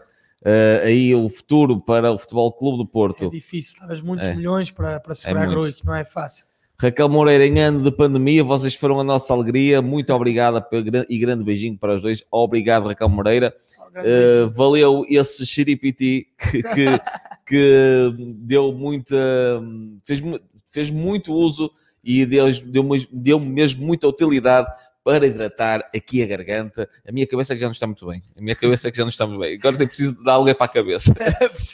uh, 0.47 0.87
aí 0.87 1.15
o 1.15 1.29
futuro 1.29 1.81
para 1.81 2.13
o 2.13 2.19
Futebol 2.19 2.53
Clube 2.53 2.79
do 2.79 2.87
Porto. 2.87 3.27
É 3.27 3.29
difícil, 3.29 3.77
talvez 3.79 4.01
muitos 4.01 4.29
é. 4.29 4.35
milhões 4.35 4.71
para, 4.71 5.01
para 5.01 5.15
segurar 5.15 5.45
é 5.45 5.73
que 5.73 5.85
não 5.85 5.95
é 5.95 6.05
fácil. 6.05 6.47
Raquel 6.79 7.09
Moreira, 7.09 7.47
em 7.47 7.59
ano 7.59 7.83
de 7.83 7.91
pandemia, 7.91 8.45
vocês 8.45 8.75
foram 8.75 9.01
a 9.01 9.05
nossa 9.05 9.33
alegria. 9.33 9.81
Muito 9.81 10.13
obrigada 10.13 10.65
e 11.09 11.19
grande 11.19 11.43
beijinho 11.43 11.79
para 11.79 11.95
os 11.95 12.03
dois. 12.03 12.23
Obrigado, 12.31 12.89
Raquel 12.89 13.09
Moreira. 13.09 13.55
Uh, 13.97 14.51
valeu 14.51 15.03
esse 15.09 15.47
xiripiti 15.47 16.29
que, 16.39 16.63
que, 16.63 16.87
que, 17.49 18.15
deu 18.41 18.73
muita. 18.73 19.17
Fez, 20.05 20.23
fez 20.71 20.91
muito 20.91 21.33
uso 21.33 21.71
e 22.05 22.27
deu, 22.27 22.47
deu, 22.67 22.89
deu 23.11 23.41
mesmo 23.41 23.87
muita 23.87 24.07
utilidade 24.07 24.69
para 25.07 25.25
hidratar 25.25 25.89
aqui 25.95 26.21
a 26.21 26.27
garganta. 26.27 26.91
A 27.09 27.13
minha 27.13 27.29
cabeça 27.29 27.53
é 27.53 27.55
que 27.55 27.61
já 27.61 27.69
não 27.69 27.73
está 27.73 27.87
muito 27.87 28.05
bem. 28.09 28.21
A 28.37 28.41
minha 28.43 28.57
cabeça 28.57 28.89
é 28.89 28.91
que 28.91 28.97
já 28.97 29.05
não 29.05 29.09
está 29.09 29.25
muito 29.25 29.39
bem. 29.39 29.55
Agora 29.57 29.77
eu 29.81 29.87
preciso 29.87 30.25
dar 30.25 30.33
algo 30.33 30.53
para 30.53 30.65
a 30.65 30.69
cabeça. 30.69 31.15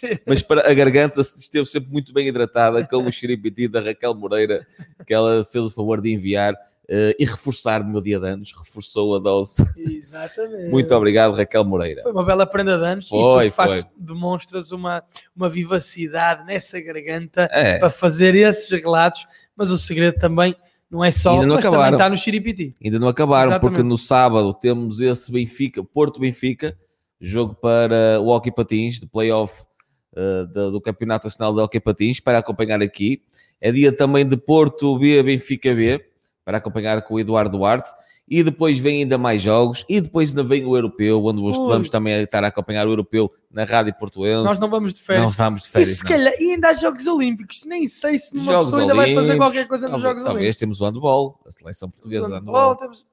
É 0.02 0.20
Mas 0.26 0.42
para 0.42 0.70
a 0.70 0.74
garganta 0.74 1.22
esteve 1.22 1.64
sempre 1.64 1.90
muito 1.90 2.12
bem 2.12 2.28
hidratada 2.28 2.86
com 2.86 2.98
o 2.98 3.10
xiripiti 3.10 3.68
da 3.68 3.80
Raquel 3.80 4.14
Moreira, 4.14 4.66
que 5.06 5.14
ela 5.14 5.44
fez 5.44 5.64
o 5.64 5.70
favor 5.70 6.02
de 6.02 6.12
enviar. 6.12 6.54
Uh, 6.84 7.14
e 7.16 7.24
reforçar 7.24 7.80
o 7.80 7.86
meu 7.86 8.02
dia 8.02 8.18
de 8.18 8.26
anos, 8.26 8.52
reforçou 8.52 9.14
a 9.14 9.18
dose. 9.20 9.64
Exatamente. 9.76 10.68
Muito 10.68 10.92
obrigado, 10.94 11.32
Raquel 11.32 11.64
Moreira. 11.64 12.02
Foi 12.02 12.12
uma 12.12 12.24
bela 12.24 12.44
prenda 12.44 12.76
de 12.76 12.84
anos 12.84 13.08
foi, 13.08 13.18
e 13.18 13.22
tu, 13.22 13.44
de 13.44 13.50
foi. 13.50 13.50
facto, 13.50 13.90
demonstras 13.96 14.72
uma, 14.72 15.02
uma 15.34 15.48
vivacidade 15.48 16.44
nessa 16.44 16.78
garganta 16.80 17.48
é. 17.52 17.78
para 17.78 17.88
fazer 17.88 18.34
esses 18.34 18.68
relatos, 18.68 19.24
mas 19.56 19.70
o 19.70 19.78
segredo 19.78 20.18
também 20.18 20.54
não 20.92 21.02
é 21.02 21.11
só, 21.11 21.33
ainda 21.33 21.46
não 21.46 21.55
mas 21.55 21.64
acabaram. 21.64 21.85
também 21.85 21.94
está 21.94 22.11
no 22.11 22.16
Chiripiti. 22.18 22.74
Ainda 22.85 22.98
não 22.98 23.09
acabaram, 23.09 23.52
Exatamente. 23.52 23.76
porque 23.76 23.83
no 23.83 23.96
sábado 23.96 24.52
temos 24.52 25.00
esse 25.00 25.33
Benfica, 25.33 25.83
Porto-Benfica, 25.83 26.78
jogo 27.18 27.55
para 27.55 28.20
o 28.20 28.28
Hockey 28.28 28.52
Patins, 28.52 29.00
de 29.00 29.07
playoff 29.07 29.64
uh, 30.12 30.46
do, 30.48 30.72
do, 30.72 30.81
Campeonato 30.83 31.26
Nacional 31.26 31.55
de 31.55 31.62
Hockey 31.62 31.81
Patins, 31.81 32.20
para 32.20 32.37
acompanhar 32.37 32.83
aqui. 32.83 33.22
É 33.59 33.72
dia 33.72 33.90
também 33.90 34.28
de 34.28 34.37
Porto 34.37 34.98
B, 34.98 35.22
Benfica 35.22 35.74
B, 35.74 36.05
para 36.44 36.59
acompanhar 36.59 37.00
com 37.00 37.14
o 37.14 37.20
Eduardo 37.20 37.57
Duarte 37.57 37.90
e 38.32 38.42
depois 38.42 38.78
vem 38.78 39.02
ainda 39.02 39.18
mais 39.18 39.42
jogos, 39.42 39.84
e 39.86 40.00
depois 40.00 40.30
ainda 40.30 40.42
vem 40.42 40.64
o 40.64 40.74
europeu, 40.74 41.22
onde 41.22 41.38
Ui. 41.38 41.52
vamos 41.52 41.90
também 41.90 42.14
estar 42.22 42.42
a 42.42 42.46
acompanhar 42.46 42.86
o 42.86 42.90
europeu 42.90 43.30
na 43.50 43.64
Rádio 43.64 43.94
Portuense. 43.98 44.42
Nós 44.42 44.58
não 44.58 44.70
vamos 44.70 44.94
de 44.94 45.02
férias. 45.02 45.26
Não 45.26 45.32
vamos 45.32 45.64
de 45.64 45.68
férias. 45.68 45.90
E, 45.90 45.94
se 45.96 46.02
calhar, 46.02 46.32
e 46.40 46.52
ainda 46.52 46.68
há 46.70 46.72
Jogos 46.72 47.06
Olímpicos, 47.06 47.62
nem 47.66 47.86
sei 47.86 48.18
se 48.18 48.34
uma 48.38 48.52
jogos 48.52 48.66
pessoa 48.68 48.80
ainda 48.80 48.94
vai 48.94 49.14
fazer 49.14 49.36
qualquer 49.36 49.68
coisa 49.68 49.86
nos 49.86 50.00
Jogos 50.00 50.24
talvez, 50.24 50.36
Olímpicos. 50.38 50.56
Talvez 50.56 50.56
temos 50.56 50.80
o 50.80 50.84
handball, 50.86 51.40
a 51.46 51.50
seleção 51.50 51.90
portuguesa 51.90 52.26
de 52.26 52.32
handball. 52.32 52.74
Temos... 52.76 53.04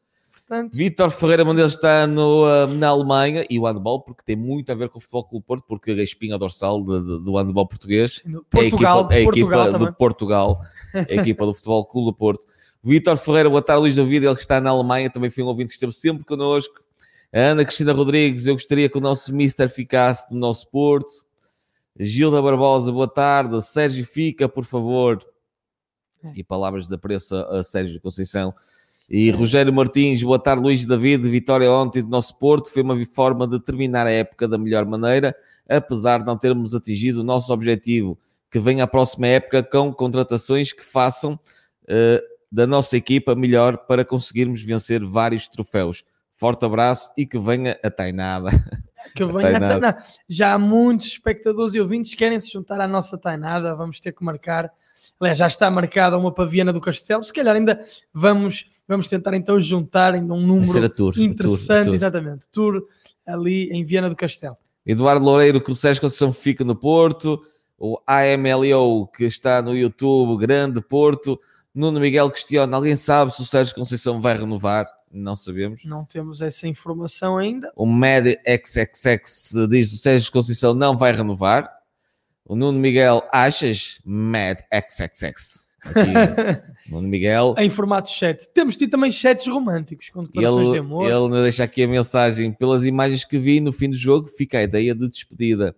Portanto... 0.47 0.73
Vítor 0.73 1.11
Ferreira 1.11 1.43
Mendes 1.43 1.73
está 1.73 2.07
no, 2.07 2.45
uh, 2.45 2.67
na 2.67 2.87
Alemanha 2.87 3.45
e 3.49 3.59
o 3.59 3.65
handball, 3.65 4.01
porque 4.01 4.23
tem 4.25 4.37
muito 4.37 4.71
a 4.71 4.75
ver 4.75 4.87
com 4.87 4.99
o 4.99 5.01
Futebol 5.01 5.25
Clube 5.25 5.45
Porto, 5.45 5.65
porque 5.67 5.91
a 5.91 6.01
espinha 6.01 6.37
dorsal 6.37 6.81
de, 6.81 6.97
de, 7.01 7.23
do 7.25 7.35
handball 7.35 7.67
português 7.67 8.23
Portugal, 8.49 9.09
é 9.11 9.15
a 9.15 9.19
equipa, 9.19 9.33
Portugal 9.33 9.59
a 9.59 9.67
equipa 9.67 9.85
de 9.85 9.97
Portugal, 9.97 10.61
a 10.93 11.13
equipa 11.13 11.45
do 11.45 11.51
Futebol 11.53 11.85
Clube 11.85 12.05
do 12.05 12.13
Porto. 12.13 12.47
Vitor 12.83 13.17
Ferreira, 13.17 13.49
boa 13.49 13.61
tarde, 13.61 13.81
Luís 13.81 13.95
David, 13.95 14.25
ele 14.25 14.35
que 14.35 14.41
está 14.41 14.61
na 14.61 14.69
Alemanha, 14.69 15.09
também 15.09 15.29
foi 15.29 15.43
um 15.43 15.47
ouvinte 15.47 15.69
que 15.69 15.73
esteve 15.73 15.91
sempre 15.91 16.23
connosco. 16.23 16.81
A 17.31 17.39
Ana 17.39 17.65
Cristina 17.65 17.91
Rodrigues, 17.91 18.47
eu 18.47 18.53
gostaria 18.53 18.89
que 18.89 18.97
o 18.97 19.01
nosso 19.01 19.35
Mister 19.35 19.69
ficasse 19.69 20.33
no 20.33 20.39
nosso 20.39 20.69
Porto. 20.69 21.11
Gilda 21.99 22.41
Barbosa, 22.41 22.91
boa 22.91 23.07
tarde. 23.07 23.61
Sérgio 23.61 24.05
fica, 24.05 24.47
por 24.47 24.63
favor. 24.63 25.23
É. 26.23 26.31
E 26.37 26.43
palavras 26.43 26.87
de 26.87 26.95
apreço 26.95 27.35
a 27.35 27.61
Sérgio 27.61 27.99
Conceição. 27.99 28.49
E 29.09 29.29
Rogério 29.31 29.73
Martins, 29.73 30.23
boa 30.23 30.39
tarde, 30.39 30.63
Luís 30.63 30.85
David. 30.85 31.27
Vitória 31.29 31.69
ontem 31.69 32.01
do 32.01 32.09
nosso 32.09 32.37
Porto 32.39 32.69
foi 32.69 32.81
uma 32.81 32.97
forma 33.05 33.45
de 33.45 33.59
terminar 33.59 34.07
a 34.07 34.11
época 34.11 34.47
da 34.47 34.57
melhor 34.57 34.85
maneira, 34.85 35.35
apesar 35.67 36.19
de 36.19 36.25
não 36.25 36.37
termos 36.37 36.73
atingido 36.73 37.19
o 37.19 37.23
nosso 37.23 37.51
objetivo. 37.51 38.17
Que 38.49 38.59
venha 38.59 38.85
a 38.85 38.87
próxima 38.87 39.27
época 39.27 39.61
com 39.61 39.93
contratações 39.93 40.71
que 40.71 40.83
façam 40.83 41.33
uh, 41.33 42.28
da 42.51 42.65
nossa 42.65 42.97
equipa 42.97 43.35
melhor 43.35 43.77
para 43.77 44.03
conseguirmos 44.03 44.61
vencer 44.61 45.03
vários 45.05 45.47
troféus. 45.47 46.03
Forte 46.33 46.65
abraço 46.65 47.11
e 47.17 47.25
que 47.25 47.37
venha 47.37 47.77
a 47.83 47.89
Tainada. 47.89 48.49
Que 49.15 49.25
venha 49.25 49.57
a 49.57 49.61
treinar. 49.61 50.05
Já 50.27 50.53
há 50.53 50.59
muitos 50.59 51.07
espectadores 51.07 51.73
e 51.73 51.79
ouvintes 51.79 52.11
que 52.11 52.17
querem 52.17 52.39
se 52.39 52.51
juntar 52.51 52.79
à 52.81 52.87
nossa 52.87 53.17
tainada. 53.17 53.73
Vamos 53.75 53.99
ter 53.99 54.11
que 54.11 54.23
marcar. 54.23 54.69
Aliás, 55.19 55.37
já 55.37 55.47
está 55.47 55.71
marcada 55.71 56.17
uma 56.17 56.33
para 56.33 56.45
Viana 56.45 56.73
do 56.73 56.81
Castelo. 56.81 57.23
Se 57.23 57.31
calhar 57.31 57.55
ainda 57.55 57.79
vamos, 58.13 58.65
vamos 58.87 59.07
tentar 59.07 59.33
então 59.35 59.59
juntar 59.59 60.13
ainda 60.13 60.33
um 60.33 60.45
número 60.45 60.89
tour, 60.89 61.13
interessante. 61.17 61.85
Tour, 61.85 61.93
exatamente. 61.93 62.49
Tour 62.51 62.85
ali 63.25 63.69
em 63.71 63.83
Viana 63.83 64.09
do 64.09 64.15
Castelo. 64.15 64.57
Eduardo 64.85 65.23
Loureiro, 65.23 65.61
que 65.61 65.71
o 65.71 65.75
Sérgio 65.75 66.01
Conceição 66.01 66.33
fica 66.33 66.63
no 66.63 66.75
Porto. 66.75 67.41
O 67.77 67.97
AMLO, 68.05 69.07
que 69.07 69.23
está 69.23 69.61
no 69.61 69.75
YouTube, 69.75 70.41
Grande 70.41 70.81
Porto. 70.81 71.39
Nuno 71.79 71.99
Miguel 71.99 72.29
questiona: 72.29 72.75
alguém 72.75 72.95
sabe 72.97 73.33
se 73.33 73.41
o 73.41 73.45
Sérgio 73.45 73.73
Conceição 73.73 74.19
vai 74.19 74.37
renovar? 74.37 74.85
Não 75.09 75.33
sabemos. 75.33 75.85
Não 75.85 76.03
temos 76.03 76.41
essa 76.41 76.67
informação 76.67 77.37
ainda. 77.37 77.71
O 77.75 77.85
Med 77.85 78.37
XXX 78.45 79.53
diz 79.69 79.89
que 79.89 79.95
o 79.95 79.97
Sérgio 79.97 80.31
Conceição 80.31 80.73
não 80.73 80.97
vai 80.97 81.13
renovar. 81.13 81.71
O 82.45 82.55
Nuno 82.55 82.77
Miguel, 82.77 83.23
achas? 83.31 84.01
Mad 84.03 84.59
XXX. 84.73 85.69
Aqui, 85.85 86.91
Nuno 86.91 87.07
Miguel. 87.07 87.55
Em 87.57 87.69
formato 87.69 88.09
chat. 88.09 88.49
Temos 88.53 88.75
tido 88.75 88.91
também 88.91 89.09
chats 89.09 89.47
românticos, 89.47 90.09
com 90.09 90.25
declarações 90.25 90.67
ele, 90.67 90.73
de 90.73 90.79
amor. 90.79 91.09
Ele 91.09 91.41
deixa 91.43 91.63
aqui 91.63 91.83
a 91.83 91.87
mensagem. 91.87 92.51
Pelas 92.51 92.83
imagens 92.83 93.23
que 93.23 93.37
vi 93.37 93.61
no 93.61 93.71
fim 93.71 93.89
do 93.89 93.95
jogo, 93.95 94.27
fica 94.27 94.57
a 94.57 94.63
ideia 94.63 94.93
de 94.93 95.07
despedida. 95.07 95.73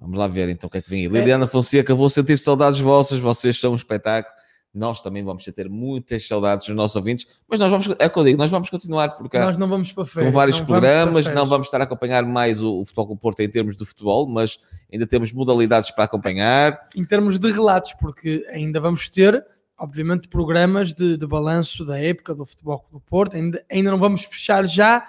Vamos 0.00 0.16
lá 0.16 0.26
ver 0.26 0.48
então 0.48 0.66
o 0.66 0.70
que 0.70 0.78
é 0.78 0.82
que 0.82 0.88
vem 0.88 1.00
aí. 1.00 1.06
É. 1.06 1.08
Liliana 1.08 1.46
Fonseca, 1.46 1.94
vou 1.94 2.08
sentir 2.08 2.38
saudades 2.38 2.80
vossas, 2.80 3.18
vocês 3.18 3.58
são 3.58 3.72
um 3.72 3.76
espetáculo 3.76 4.34
nós 4.72 5.00
também 5.00 5.24
vamos 5.24 5.44
ter 5.44 5.68
muitas 5.68 6.26
saudades 6.26 6.66
dos 6.66 6.76
nossos 6.76 6.94
ouvintes, 6.94 7.26
mas 7.48 7.58
nós 7.58 7.70
vamos, 7.70 7.88
é 7.98 8.06
o 8.06 8.10
que 8.10 8.18
eu 8.18 8.24
digo, 8.24 8.38
nós 8.38 8.50
vamos 8.50 8.70
continuar 8.70 9.10
por 9.16 9.28
cá. 9.28 9.44
Nós 9.44 9.56
não 9.56 9.68
vamos 9.68 9.92
para 9.92 10.06
feira, 10.06 10.30
Com 10.30 10.34
vários 10.34 10.60
programas, 10.60 11.24
vamos 11.24 11.40
não 11.40 11.46
vamos 11.46 11.66
estar 11.66 11.80
a 11.80 11.84
acompanhar 11.84 12.24
mais 12.24 12.62
o, 12.62 12.80
o 12.80 12.84
Futebol 12.84 13.08
com 13.08 13.16
Porto 13.16 13.40
em 13.40 13.50
termos 13.50 13.76
de 13.76 13.84
futebol, 13.84 14.28
mas 14.28 14.60
ainda 14.92 15.06
temos 15.06 15.32
modalidades 15.32 15.90
para 15.90 16.04
acompanhar. 16.04 16.88
Em 16.94 17.04
termos 17.04 17.38
de 17.38 17.50
relatos, 17.50 17.94
porque 17.94 18.46
ainda 18.48 18.78
vamos 18.78 19.08
ter, 19.10 19.44
obviamente, 19.76 20.28
programas 20.28 20.94
de, 20.94 21.16
de 21.16 21.26
balanço 21.26 21.84
da 21.84 21.98
época 21.98 22.32
do 22.32 22.46
Futebol 22.46 22.84
do 22.92 23.00
Porto, 23.00 23.34
ainda, 23.34 23.64
ainda 23.68 23.90
não 23.90 23.98
vamos 23.98 24.22
fechar 24.22 24.64
já 24.66 25.04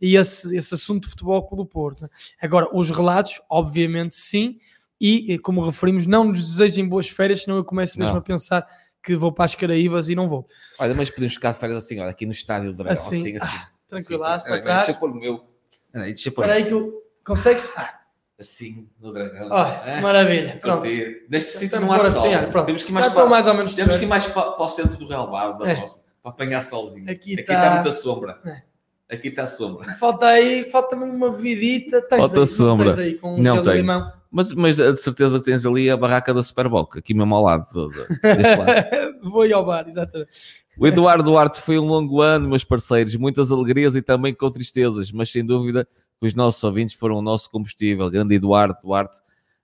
esse, 0.00 0.56
esse 0.56 0.74
assunto 0.74 1.04
de 1.04 1.10
Futebol 1.10 1.48
do 1.52 1.66
Porto. 1.66 2.08
Agora, 2.40 2.68
os 2.72 2.90
relatos, 2.90 3.40
obviamente, 3.48 4.14
sim, 4.14 4.58
e 5.00 5.38
como 5.38 5.62
referimos, 5.62 6.06
não 6.06 6.24
nos 6.24 6.44
desejem 6.44 6.88
boas 6.88 7.08
férias, 7.08 7.42
senão 7.42 7.56
eu 7.56 7.64
começo 7.64 7.98
mesmo 7.98 8.12
não. 8.12 8.20
a 8.20 8.22
pensar 8.22 8.66
que 9.02 9.14
vou 9.14 9.30
para 9.30 9.44
as 9.44 9.54
Caraíbas 9.54 10.08
e 10.08 10.14
não 10.14 10.28
vou. 10.28 10.48
Olha, 10.80 10.94
mas 10.94 11.10
podemos 11.10 11.34
ficar 11.34 11.52
de 11.52 11.58
férias 11.58 11.84
assim, 11.84 12.00
olha, 12.00 12.10
aqui 12.10 12.26
no 12.26 12.32
estádio 12.32 12.72
do 12.72 12.76
Dragão, 12.76 12.92
assim, 12.92 13.20
assim, 13.20 13.36
assim. 13.36 13.56
Ah, 13.56 13.68
tranquilaço, 13.86 14.46
assim. 14.46 14.54
para 14.54 14.62
trás. 14.62 14.78
Deixa 14.78 14.90
eu 14.90 15.00
pôr 15.00 15.10
o 15.10 15.14
meu. 15.14 15.44
Peraí, 15.92 16.08
deixa 16.08 16.28
eu 16.28 16.32
pôr. 16.32 16.42
Espera 16.42 16.58
aí 16.58 16.66
que 16.66 16.72
eu... 16.72 17.02
Consegues? 17.24 17.70
Ah. 17.76 18.00
Assim, 18.38 18.88
no 19.00 19.12
Dragão. 19.12 19.46
Oh, 19.46 20.00
Maravilha, 20.02 20.58
pronto. 20.60 20.86
Neste 21.28 21.52
sítio 21.52 21.80
não 21.80 21.92
há 21.92 22.00
sol. 22.00 22.08
Assim, 22.08 22.34
olha, 22.34 22.48
pronto. 22.48 22.66
Temos 22.66 22.82
que 22.82 22.90
ir 22.90 22.94
mais, 22.94 23.12
para, 23.12 23.26
mais 23.26 23.46
ou 23.46 23.54
menos 23.54 23.74
temos 23.74 23.96
que 23.96 24.04
ir 24.04 24.08
mais 24.08 24.26
para, 24.26 24.52
para 24.52 24.64
o 24.64 24.68
centro 24.68 24.96
do 24.96 25.06
Real 25.06 25.30
Bar, 25.30 25.56
da 25.56 25.68
é. 25.68 25.74
próxima, 25.76 26.02
para 26.22 26.32
apanhar 26.32 26.62
solzinho. 26.62 27.10
Aqui, 27.10 27.34
Aqui 27.34 27.40
está... 27.40 27.54
está 27.54 27.74
muita 27.74 27.92
sombra. 27.92 28.40
É. 28.44 28.62
Aqui 29.10 29.28
está 29.28 29.44
a 29.44 29.46
sombra. 29.46 29.92
Falta 29.94 30.26
aí, 30.26 30.64
falta 30.64 30.90
também 30.90 31.10
uma. 31.10 31.32
Tens 31.32 31.90
falta 32.08 32.40
aí, 32.40 32.46
sombra. 32.46 32.86
Tens 32.86 32.98
aí 32.98 33.14
com 33.14 33.36
um 33.36 33.42
não 33.42 33.62
tem. 33.62 33.76
limão. 33.76 34.12
Mas, 34.30 34.52
mas 34.52 34.76
de 34.76 34.96
certeza 34.96 35.40
tens 35.40 35.64
ali 35.64 35.88
a 35.88 35.96
barraca 35.96 36.34
da 36.34 36.42
Superboc, 36.42 36.98
aqui 36.98 37.14
mesmo 37.14 37.34
ao 37.34 37.42
lado, 37.42 37.72
do, 37.72 37.88
do, 37.88 38.00
lado. 38.00 39.22
Vou 39.22 39.46
ir 39.46 39.52
ao 39.52 39.64
bar, 39.64 39.88
exatamente. 39.88 40.30
O 40.78 40.86
Eduardo 40.86 41.22
Duarte 41.22 41.62
foi 41.62 41.78
um 41.78 41.86
longo 41.86 42.20
ano, 42.20 42.48
meus 42.48 42.62
parceiros, 42.62 43.14
muitas 43.16 43.50
alegrias 43.50 43.94
e 43.96 44.02
também 44.02 44.34
com 44.34 44.50
tristezas, 44.50 45.10
mas 45.10 45.30
sem 45.30 45.44
dúvida 45.44 45.88
os 46.20 46.34
nossos 46.34 46.62
ouvintes 46.64 46.94
foram 46.94 47.16
o 47.16 47.22
nosso 47.22 47.50
combustível. 47.50 48.10
Grande 48.10 48.34
Eduardo 48.34 48.76
Duarte. 48.82 49.20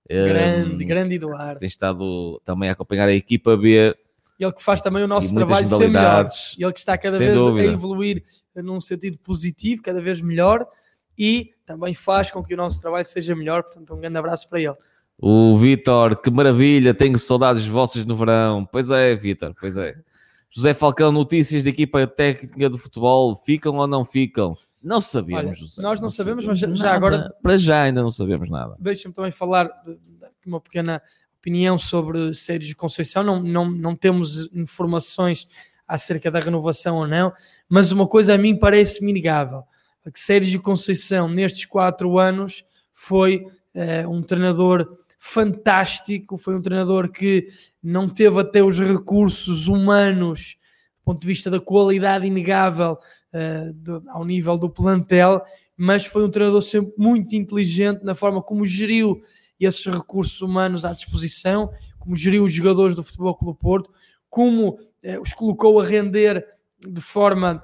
Grande, 0.09 0.85
um, 0.85 0.87
grande 0.87 1.14
Eduardo. 1.16 1.59
Tem 1.59 1.66
estado 1.66 2.40
também 2.44 2.68
a 2.68 2.72
acompanhar 2.72 3.09
a 3.09 3.12
equipa 3.12 3.57
B. 3.57 3.94
Ele 4.42 4.52
que 4.52 4.62
faz 4.62 4.81
também 4.81 5.02
o 5.05 5.09
nosso 5.09 5.35
trabalho 5.35 5.66
ser 5.66 5.88
melhor. 5.88 6.26
Ele 6.59 6.72
que 6.72 6.78
está 6.78 6.98
cada 6.98 7.18
vez 7.18 7.37
dúvida. 7.37 7.68
a 7.68 7.72
evoluir 7.72 8.24
num 8.57 8.81
sentido 8.81 9.18
positivo, 9.20 9.83
cada 9.83 10.00
vez 10.00 10.20
melhor 10.20 10.66
e 11.16 11.50
também 11.64 11.94
faz 11.94 12.31
com 12.31 12.42
que 12.42 12.55
o 12.55 12.57
nosso 12.57 12.81
trabalho 12.81 13.05
seja 13.05 13.35
melhor. 13.37 13.62
Portanto, 13.62 13.94
um 13.94 14.00
grande 14.00 14.16
abraço 14.16 14.48
para 14.48 14.61
ele. 14.61 14.74
O 15.18 15.57
Vitor, 15.57 16.20
que 16.20 16.31
maravilha, 16.31 16.92
tenho 16.92 17.18
saudades 17.18 17.66
vossas 17.66 18.05
no 18.05 18.16
verão. 18.16 18.66
Pois 18.66 18.90
é, 18.90 19.14
Vitor, 19.14 19.55
pois 19.59 19.76
é. 19.76 19.94
José 20.50 20.74
Falcão, 20.74 21.12
notícias 21.12 21.64
da 21.64 21.70
equipa 21.70 22.07
técnica 22.07 22.68
do 22.68 22.76
futebol, 22.76 23.35
ficam 23.35 23.76
ou 23.76 23.87
não 23.87 24.05
ficam? 24.05 24.57
Não 24.83 25.00
sabemos, 25.00 25.44
Olha, 25.44 25.52
José. 25.52 25.81
Nós 25.81 26.00
não, 26.00 26.07
não 26.07 26.11
sabemos, 26.11 26.44
sabemos, 26.44 26.64
mas 26.68 26.78
já 26.78 26.87
nada. 26.87 26.96
agora. 26.96 27.35
Para 27.42 27.57
já 27.57 27.83
ainda 27.83 28.02
não 28.02 28.11
sabemos 28.11 28.50
nada. 28.50 28.74
Deixa-me 28.78 29.14
também 29.14 29.31
falar 29.31 29.70
uma 30.44 30.61
pequena 30.61 31.00
opinião 31.42 31.76
sobre 31.76 32.33
Sérgio 32.33 32.76
Conceição. 32.76 33.24
Não, 33.24 33.42
não, 33.42 33.68
não 33.68 33.96
temos 33.96 34.48
informações 34.55 35.48
acerca 35.87 36.31
da 36.31 36.38
renovação 36.38 36.98
ou 36.98 37.09
não, 37.09 37.33
mas 37.68 37.90
uma 37.90 38.07
coisa 38.07 38.35
a 38.35 38.38
mim 38.38 38.57
parece-me 38.57 39.11
inegável 39.11 39.64
que 40.11 40.18
Sérgio 40.18 40.61
Conceição, 40.61 41.28
nestes 41.28 41.66
quatro 41.66 42.18
anos, 42.18 42.64
foi 42.92 43.44
uh, 43.74 44.09
um 44.09 44.22
treinador 44.22 44.88
fantástico, 45.18 46.37
foi 46.37 46.57
um 46.57 46.62
treinador 46.62 47.11
que 47.11 47.46
não 47.83 48.09
teve 48.09 48.40
até 48.40 48.62
os 48.62 48.81
recursos 48.81 49.68
humanos, 49.68 50.57
do 51.00 51.05
ponto 51.05 51.20
de 51.20 51.26
vista 51.26 51.50
da 51.50 51.61
qualidade 51.61 52.26
inegável 52.26 52.98
uh, 53.33 53.72
do, 53.74 54.02
ao 54.09 54.24
nível 54.24 54.59
do 54.59 54.70
plantel, 54.70 55.42
mas 55.76 56.05
foi 56.05 56.24
um 56.24 56.31
treinador 56.31 56.62
sempre 56.62 56.92
muito 56.96 57.35
inteligente 57.35 58.02
na 58.02 58.14
forma 58.14 58.42
como 58.42 58.64
geriu 58.64 59.22
esses 59.66 59.85
recursos 59.87 60.40
humanos 60.40 60.85
à 60.85 60.92
disposição, 60.92 61.70
como 61.98 62.16
geriu 62.16 62.44
os 62.44 62.53
jogadores 62.53 62.94
do 62.94 63.03
Futebol 63.03 63.35
Clube 63.35 63.59
Porto, 63.59 63.90
como 64.29 64.70
uh, 64.70 65.20
os 65.20 65.33
colocou 65.33 65.81
a 65.81 65.85
render 65.85 66.44
de 66.87 67.01
forma 67.01 67.62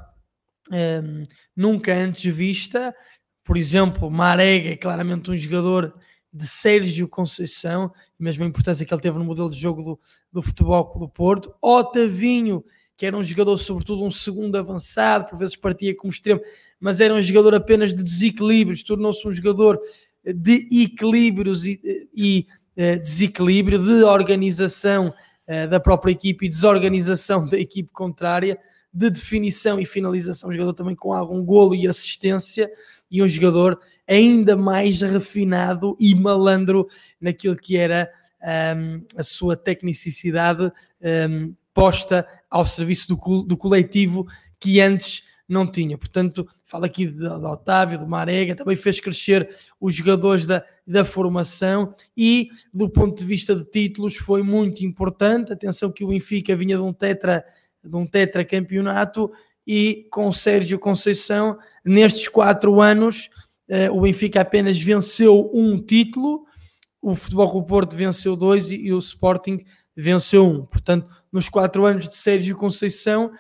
um, 0.71 1.23
nunca 1.57 1.95
antes 1.95 2.25
vista. 2.33 2.95
Por 3.43 3.57
exemplo, 3.57 4.11
Marega 4.11 4.71
é 4.71 4.77
claramente 4.77 5.31
um 5.31 5.37
jogador 5.37 5.93
de 6.33 6.47
Sérgio 6.47 7.09
Conceição, 7.09 7.93
mesmo 8.19 8.45
a 8.45 8.47
importância 8.47 8.85
que 8.85 8.93
ele 8.93 9.01
teve 9.01 9.19
no 9.19 9.25
modelo 9.25 9.51
de 9.51 9.59
jogo 9.59 9.83
do, 9.83 10.01
do 10.31 10.43
futebol 10.43 10.99
do 10.99 11.09
Porto. 11.09 11.55
Otavinho, 11.61 12.63
que 12.97 13.07
era 13.07 13.17
um 13.17 13.25
jogador, 13.25 13.57
sobretudo 13.57 14.05
um 14.05 14.11
segundo 14.11 14.57
avançado, 14.57 15.29
por 15.29 15.39
vezes 15.39 15.57
partia 15.57 15.97
como 15.97 16.13
extremo, 16.13 16.41
mas 16.79 17.01
era 17.01 17.15
um 17.15 17.23
jogador 17.23 17.55
apenas 17.55 17.95
de 17.95 18.03
desequilíbrios, 18.03 18.83
tornou-se 18.83 19.27
um 19.27 19.33
jogador 19.33 19.81
de 20.35 20.67
equilíbrios 20.83 21.67
e, 21.67 21.81
e 22.15 22.47
uh, 22.77 23.01
desequilíbrio, 23.01 23.79
de 23.79 24.05
organização 24.05 25.09
uh, 25.49 25.69
da 25.69 25.81
própria 25.81 26.13
equipe 26.13 26.47
e 26.47 26.49
desorganização 26.49 27.47
da 27.49 27.59
equipe 27.59 27.91
contrária 27.93 28.59
de 28.93 29.11
definição 29.11 29.79
e 29.79 29.87
finalização, 29.87 30.49
um 30.49 30.53
jogador 30.53 30.73
também 30.73 30.97
com 30.97 31.13
algum 31.13 31.45
golo 31.45 31.75
e 31.75 31.87
assistência, 31.87 32.71
e 33.11 33.23
um 33.23 33.29
jogador 33.29 33.79
ainda 34.07 34.57
mais 34.57 35.01
refinado 35.01 35.97
e 35.99 36.15
malandro 36.15 36.89
naquilo 37.21 37.57
que 37.57 37.77
era 37.77 38.11
um, 38.77 39.03
a 39.17 39.23
sua 39.23 39.57
tecnicidade 39.57 40.71
um, 41.31 41.55
posta 41.73 42.27
ao 42.51 42.67
serviço 42.67 43.09
do, 43.09 43.43
do 43.43 43.57
coletivo 43.57 44.27
que 44.61 44.81
antes 44.81 45.25
não 45.49 45.67
tinha. 45.67 45.97
Portanto, 45.97 46.47
fala 46.65 46.87
aqui 46.87 47.07
de, 47.07 47.21
de 47.21 47.27
Otávio, 47.27 47.99
de 47.99 48.07
Marega, 48.07 48.55
também 48.55 48.77
fez 48.77 49.01
crescer 49.01 49.49
os 49.81 49.95
jogadores 49.95 50.45
da, 50.45 50.63
da 50.87 51.05
formação 51.05 51.95
e, 52.17 52.51
do 52.73 52.89
ponto 52.89 53.19
de 53.19 53.25
vista 53.25 53.55
de 53.55 53.65
títulos, 53.65 54.17
foi 54.17 54.43
muito 54.43 54.85
importante. 54.85 55.53
Atenção 55.53 55.91
que 55.91 56.05
o 56.05 56.09
Benfica 56.09 56.55
vinha 56.55 56.77
de 56.77 56.83
um 56.83 56.93
tetra 56.93 57.45
de 57.83 57.97
um 57.97 58.07
tetracampeonato 58.07 59.33
e 59.67 60.07
com 60.11 60.33
Sérgio 60.33 60.79
Conceição, 60.79 61.59
nestes 61.85 62.29
quatro 62.29 62.81
anos, 62.81 63.29
uh, 63.69 63.95
o 63.95 64.01
Benfica 64.01 64.41
apenas 64.41 64.81
venceu 64.81 65.51
um 65.53 65.79
título, 65.81 66.45
o 67.01 67.15
Futebol 67.15 67.51
Clube 67.51 67.69
Porto 67.69 67.97
venceu 67.97 68.35
dois 68.35 68.71
e, 68.71 68.77
e, 68.77 68.93
o 68.93 68.99
Sporting 68.99 69.59
venceu 69.95 70.47
um. 70.47 70.65
Portanto, 70.65 71.09
nos 71.31 71.49
quatro 71.49 71.85
anos 71.85 72.09
de 72.09 72.17
Sérgio 72.17 72.57
Conceição, 72.57 73.31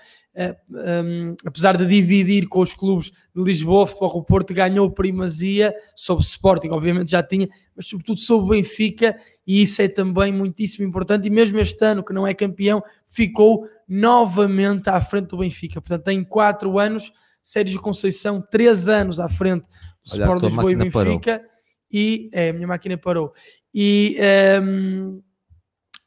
um, 0.70 1.34
apesar 1.44 1.76
de 1.76 1.86
dividir 1.86 2.46
com 2.46 2.60
os 2.60 2.72
clubes 2.72 3.10
de 3.10 3.42
Lisboa, 3.42 3.82
o 3.82 3.86
Futebol 3.86 4.24
Porto 4.24 4.54
ganhou 4.54 4.90
primazia 4.90 5.74
sobre 5.96 6.22
o 6.22 6.26
Sporting, 6.26 6.68
obviamente 6.68 7.10
já 7.10 7.22
tinha, 7.22 7.48
mas 7.74 7.86
sobretudo 7.86 8.20
sobre 8.20 8.46
o 8.46 8.48
Benfica, 8.50 9.18
e 9.46 9.62
isso 9.62 9.82
é 9.82 9.88
também 9.88 10.32
muitíssimo 10.32 10.86
importante. 10.86 11.26
E 11.26 11.30
mesmo 11.30 11.58
este 11.58 11.84
ano, 11.84 12.04
que 12.04 12.12
não 12.12 12.26
é 12.26 12.34
campeão, 12.34 12.82
ficou 13.06 13.66
novamente 13.88 14.88
à 14.88 15.00
frente 15.00 15.28
do 15.28 15.38
Benfica. 15.38 15.80
Portanto, 15.80 16.04
tem 16.04 16.22
quatro 16.22 16.78
anos, 16.78 17.12
Sérgio 17.42 17.80
Conceição, 17.80 18.40
três 18.50 18.88
anos 18.88 19.18
à 19.18 19.28
frente 19.28 19.68
do 20.04 20.12
Olha, 20.12 20.22
Sport 20.22 20.42
Lisboa 20.42 20.72
e 20.72 20.76
Benfica. 20.76 21.38
Parou. 21.38 21.48
E 21.90 22.28
é, 22.32 22.50
a 22.50 22.52
minha 22.52 22.66
máquina 22.66 22.98
parou. 22.98 23.32
E 23.74 24.18
um, 24.62 25.22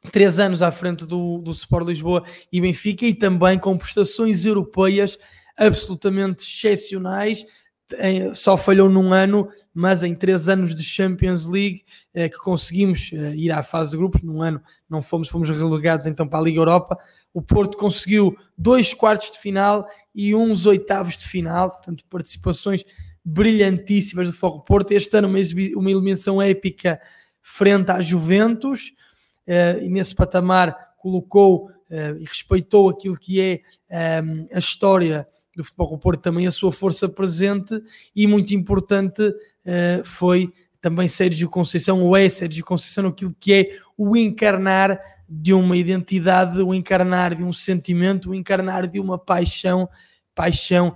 três 0.10 0.40
anos 0.40 0.62
à 0.62 0.72
frente 0.72 1.06
do, 1.06 1.40
do 1.40 1.52
Sport 1.52 1.88
Lisboa 1.88 2.24
e 2.52 2.60
Benfica, 2.60 3.06
e 3.06 3.14
também 3.14 3.60
com 3.60 3.78
prestações 3.78 4.46
europeias 4.46 5.18
absolutamente 5.56 6.44
excepcionais. 6.44 7.46
só 8.34 8.58
falhou 8.58 8.90
num 8.90 9.14
ano, 9.14 9.48
mas 9.74 10.02
em 10.02 10.16
três 10.16 10.50
anos 10.50 10.74
de 10.74 10.84
Champions 10.84 11.46
League 11.46 11.84
eh, 12.14 12.30
que 12.30 12.38
conseguimos 12.38 13.12
eh, 13.14 13.36
ir 13.36 13.52
à 13.52 13.62
fase 13.62 13.92
de 13.92 13.98
grupos, 13.98 14.22
num 14.22 14.42
ano 14.42 14.62
não 14.90 15.02
fomos, 15.02 15.28
fomos 15.28 15.50
relegados 15.50 16.06
então 16.06 16.28
para 16.28 16.40
a 16.40 16.42
Liga 16.42 16.60
Europa. 16.60 16.98
O 17.34 17.42
Porto 17.42 17.78
conseguiu 17.78 18.36
dois 18.58 18.94
quartos 18.94 19.32
de 19.32 19.38
final 19.38 19.88
e 20.16 20.34
uns 20.34 20.66
oitavos 20.66 21.18
de 21.18 21.28
final, 21.28 21.70
portanto, 21.70 22.04
participações 22.10 22.84
brilhantíssimas 23.24 24.28
do 24.28 24.34
Foco 24.34 24.66
Porto. 24.66 24.92
Este 24.92 25.16
ano, 25.18 25.28
uma, 25.28 25.38
uma 25.76 25.92
eliminação 25.92 26.42
épica 26.42 27.00
frente 27.42 27.92
à 27.92 28.02
Juventus, 28.02 28.94
e 29.82 29.90
nesse 29.90 30.16
patamar 30.16 30.94
colocou 30.98 31.70
e 31.90 32.24
respeitou 32.24 32.90
aquilo 32.90 33.18
que 33.18 33.42
é 33.42 33.62
a 34.54 34.60
história 34.60 35.28
do 35.56 35.64
Futebol 35.64 35.90
com 35.90 35.96
o 35.96 36.00
Porto 36.00 36.22
também 36.22 36.48
a 36.48 36.52
sua 36.52 36.72
força 36.72 37.10
presente 37.10 37.82
e 38.16 38.26
muito 38.28 38.54
importante 38.56 39.22
uh, 39.22 40.04
foi 40.04 40.52
também 40.80 41.08
Sérgio 41.08 41.48
Conceição, 41.50 42.02
ou 42.02 42.18
é 42.18 42.28
Sérgio 42.28 42.66
Conceição, 42.66 43.08
aquilo 43.08 43.36
que 43.40 43.54
é 43.54 43.70
o 43.96 44.18
encarnar 44.18 45.00
de 45.30 45.54
uma 45.54 45.78
identidade, 45.78 46.60
o 46.60 46.74
encarnar 46.74 47.36
de 47.36 47.44
um 47.44 47.54
sentimento, 47.54 48.32
o 48.32 48.36
encarnar 48.36 48.88
de 48.88 49.00
uma 49.00 49.18
paixão, 49.18 49.88
paixão 50.34 50.96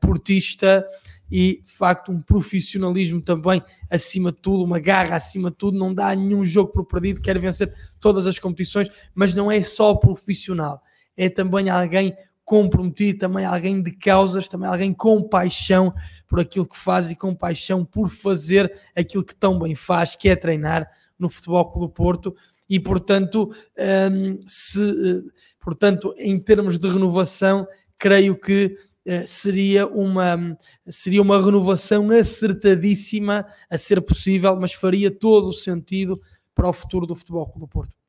portista 0.00 0.84
e 1.32 1.62
de 1.64 1.72
facto 1.72 2.12
um 2.12 2.20
profissionalismo 2.20 3.22
também 3.22 3.62
acima 3.88 4.30
de 4.30 4.36
tudo, 4.42 4.62
uma 4.62 4.78
garra 4.78 5.16
acima 5.16 5.50
de 5.50 5.56
tudo, 5.56 5.78
não 5.78 5.94
dá 5.94 6.14
nenhum 6.14 6.44
jogo 6.44 6.70
por 6.70 6.84
perdido, 6.84 7.22
quer 7.22 7.38
vencer 7.38 7.72
todas 7.98 8.26
as 8.26 8.38
competições, 8.38 8.90
mas 9.14 9.34
não 9.34 9.50
é 9.50 9.64
só 9.64 9.94
profissional, 9.94 10.82
é 11.16 11.30
também 11.30 11.70
alguém 11.70 12.14
comprometido, 12.44 13.20
também 13.20 13.46
alguém 13.46 13.82
de 13.82 13.92
causas, 13.92 14.46
também 14.46 14.68
alguém 14.68 14.92
com 14.92 15.22
paixão 15.22 15.94
por 16.28 16.38
aquilo 16.38 16.68
que 16.68 16.76
faz 16.76 17.10
e 17.10 17.16
com 17.16 17.34
paixão 17.34 17.82
por 17.82 18.10
fazer 18.10 18.70
aquilo 18.94 19.24
que 19.24 19.34
tão 19.34 19.58
bem 19.58 19.74
faz, 19.74 20.14
que 20.14 20.28
é 20.28 20.36
treinar 20.36 20.86
no 21.18 21.30
Futebol 21.30 21.64
Clube 21.64 21.86
do 21.86 21.92
Porto. 21.94 22.36
E 22.68 22.78
portanto, 22.78 23.50
um, 24.12 24.38
se, 24.46 24.82
eh, 24.82 25.22
portanto, 25.60 26.14
em 26.18 26.38
termos 26.38 26.78
de 26.78 26.88
renovação, 26.88 27.66
creio 27.96 28.38
que 28.38 28.76
seria, 29.26 29.86
uma, 29.86 30.56
seria 30.88 31.22
uma 31.22 31.42
renovação 31.42 32.10
acertadíssima 32.10 33.46
a 33.70 33.78
ser 33.78 34.00
possível, 34.00 34.56
mas 34.60 34.72
faria 34.72 35.10
todo 35.10 35.48
o 35.48 35.52
sentido 35.52 36.20
para 36.54 36.68
o 36.68 36.72
futuro 36.72 37.06
do 37.06 37.14
Futebol 37.14 37.46
Clube 37.46 37.60
do 37.60 37.68
Porto. 37.68 38.02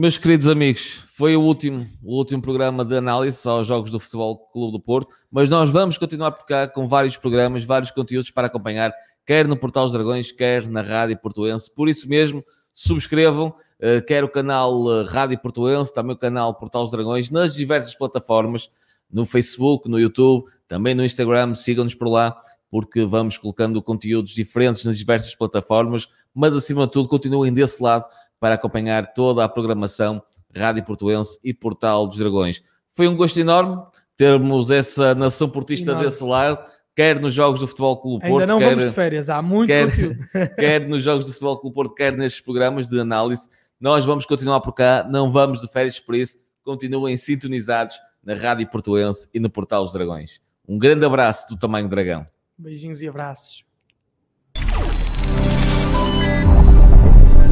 Meus 0.00 0.16
queridos 0.16 0.46
amigos, 0.46 1.04
foi 1.12 1.34
o 1.34 1.42
último, 1.42 1.84
o 2.04 2.16
último 2.16 2.40
programa 2.40 2.84
de 2.84 2.96
análise 2.96 3.48
aos 3.48 3.66
jogos 3.66 3.90
do 3.90 3.98
Futebol 3.98 4.38
Clube 4.38 4.72
do 4.72 4.80
Porto, 4.80 5.10
mas 5.28 5.50
nós 5.50 5.70
vamos 5.70 5.98
continuar 5.98 6.30
por 6.30 6.46
cá 6.46 6.68
com 6.68 6.86
vários 6.86 7.16
programas, 7.16 7.64
vários 7.64 7.90
conteúdos 7.90 8.30
para 8.30 8.46
acompanhar, 8.46 8.94
quer 9.26 9.48
no 9.48 9.56
Portal 9.56 9.86
dos 9.86 9.92
Dragões, 9.92 10.30
quer 10.30 10.68
na 10.68 10.82
Rádio 10.82 11.18
Portuense. 11.18 11.74
Por 11.74 11.88
isso 11.88 12.08
mesmo, 12.08 12.44
subscrevam, 12.72 13.48
uh, 13.48 14.00
quer 14.06 14.22
o 14.22 14.28
canal 14.28 14.72
uh, 14.84 15.04
Rádio 15.04 15.36
Portuense, 15.40 15.92
também 15.92 16.14
o 16.14 16.18
canal 16.18 16.54
Portal 16.54 16.82
dos 16.82 16.92
Dragões, 16.92 17.28
nas 17.28 17.56
diversas 17.56 17.92
plataformas, 17.92 18.70
no 19.10 19.24
Facebook, 19.24 19.88
no 19.88 19.98
YouTube, 19.98 20.46
também 20.66 20.94
no 20.94 21.04
Instagram, 21.04 21.54
sigam-nos 21.54 21.94
por 21.94 22.08
lá, 22.08 22.36
porque 22.70 23.04
vamos 23.04 23.38
colocando 23.38 23.82
conteúdos 23.82 24.32
diferentes 24.32 24.84
nas 24.84 24.98
diversas 24.98 25.34
plataformas, 25.34 26.08
mas 26.34 26.54
acima 26.54 26.86
de 26.86 26.92
tudo, 26.92 27.08
continuem 27.08 27.52
desse 27.52 27.82
lado 27.82 28.06
para 28.38 28.54
acompanhar 28.54 29.12
toda 29.12 29.44
a 29.44 29.48
programação 29.48 30.22
Rádio 30.54 30.84
Portuense 30.84 31.38
e 31.42 31.52
Portal 31.52 32.06
dos 32.06 32.18
Dragões. 32.18 32.62
Foi 32.90 33.08
um 33.08 33.16
gosto 33.16 33.38
enorme 33.38 33.82
termos 34.16 34.70
essa 34.70 35.14
nação 35.14 35.48
portista 35.48 35.92
enorme. 35.92 36.04
desse 36.04 36.24
lado, 36.24 36.68
quer 36.94 37.20
nos 37.20 37.32
jogos 37.32 37.60
do 37.60 37.68
Futebol 37.68 37.96
Clube 38.00 38.26
Porto, 38.26 38.40
Ainda 38.40 38.46
não 38.52 38.58
quer, 38.58 38.70
vamos 38.70 38.84
de 38.86 38.92
férias, 38.92 39.30
há 39.30 39.40
muito 39.40 39.68
quer, 39.68 39.88
quer 40.56 40.88
nos 40.88 41.02
jogos 41.02 41.26
do 41.26 41.32
Futebol 41.32 41.58
Clube 41.58 41.74
Porto, 41.74 41.94
quer 41.94 42.16
nestes 42.16 42.40
programas 42.40 42.88
de 42.88 42.98
análise. 42.98 43.48
Nós 43.80 44.04
vamos 44.04 44.26
continuar 44.26 44.60
por 44.60 44.72
cá, 44.72 45.06
não 45.08 45.30
vamos 45.30 45.60
de 45.60 45.68
férias 45.68 46.00
por 46.00 46.16
isso. 46.16 46.38
Continuem 46.64 47.16
sintonizados 47.16 47.96
na 48.22 48.34
Rádio 48.34 48.68
Portuense 48.68 49.28
e 49.32 49.40
no 49.40 49.50
Portal 49.50 49.84
dos 49.84 49.92
Dragões. 49.92 50.40
Um 50.66 50.78
grande 50.78 51.04
abraço 51.04 51.48
do 51.48 51.58
Tamanho 51.58 51.88
Dragão. 51.88 52.26
Beijinhos 52.56 53.02
e 53.02 53.08
abraços. 53.08 53.67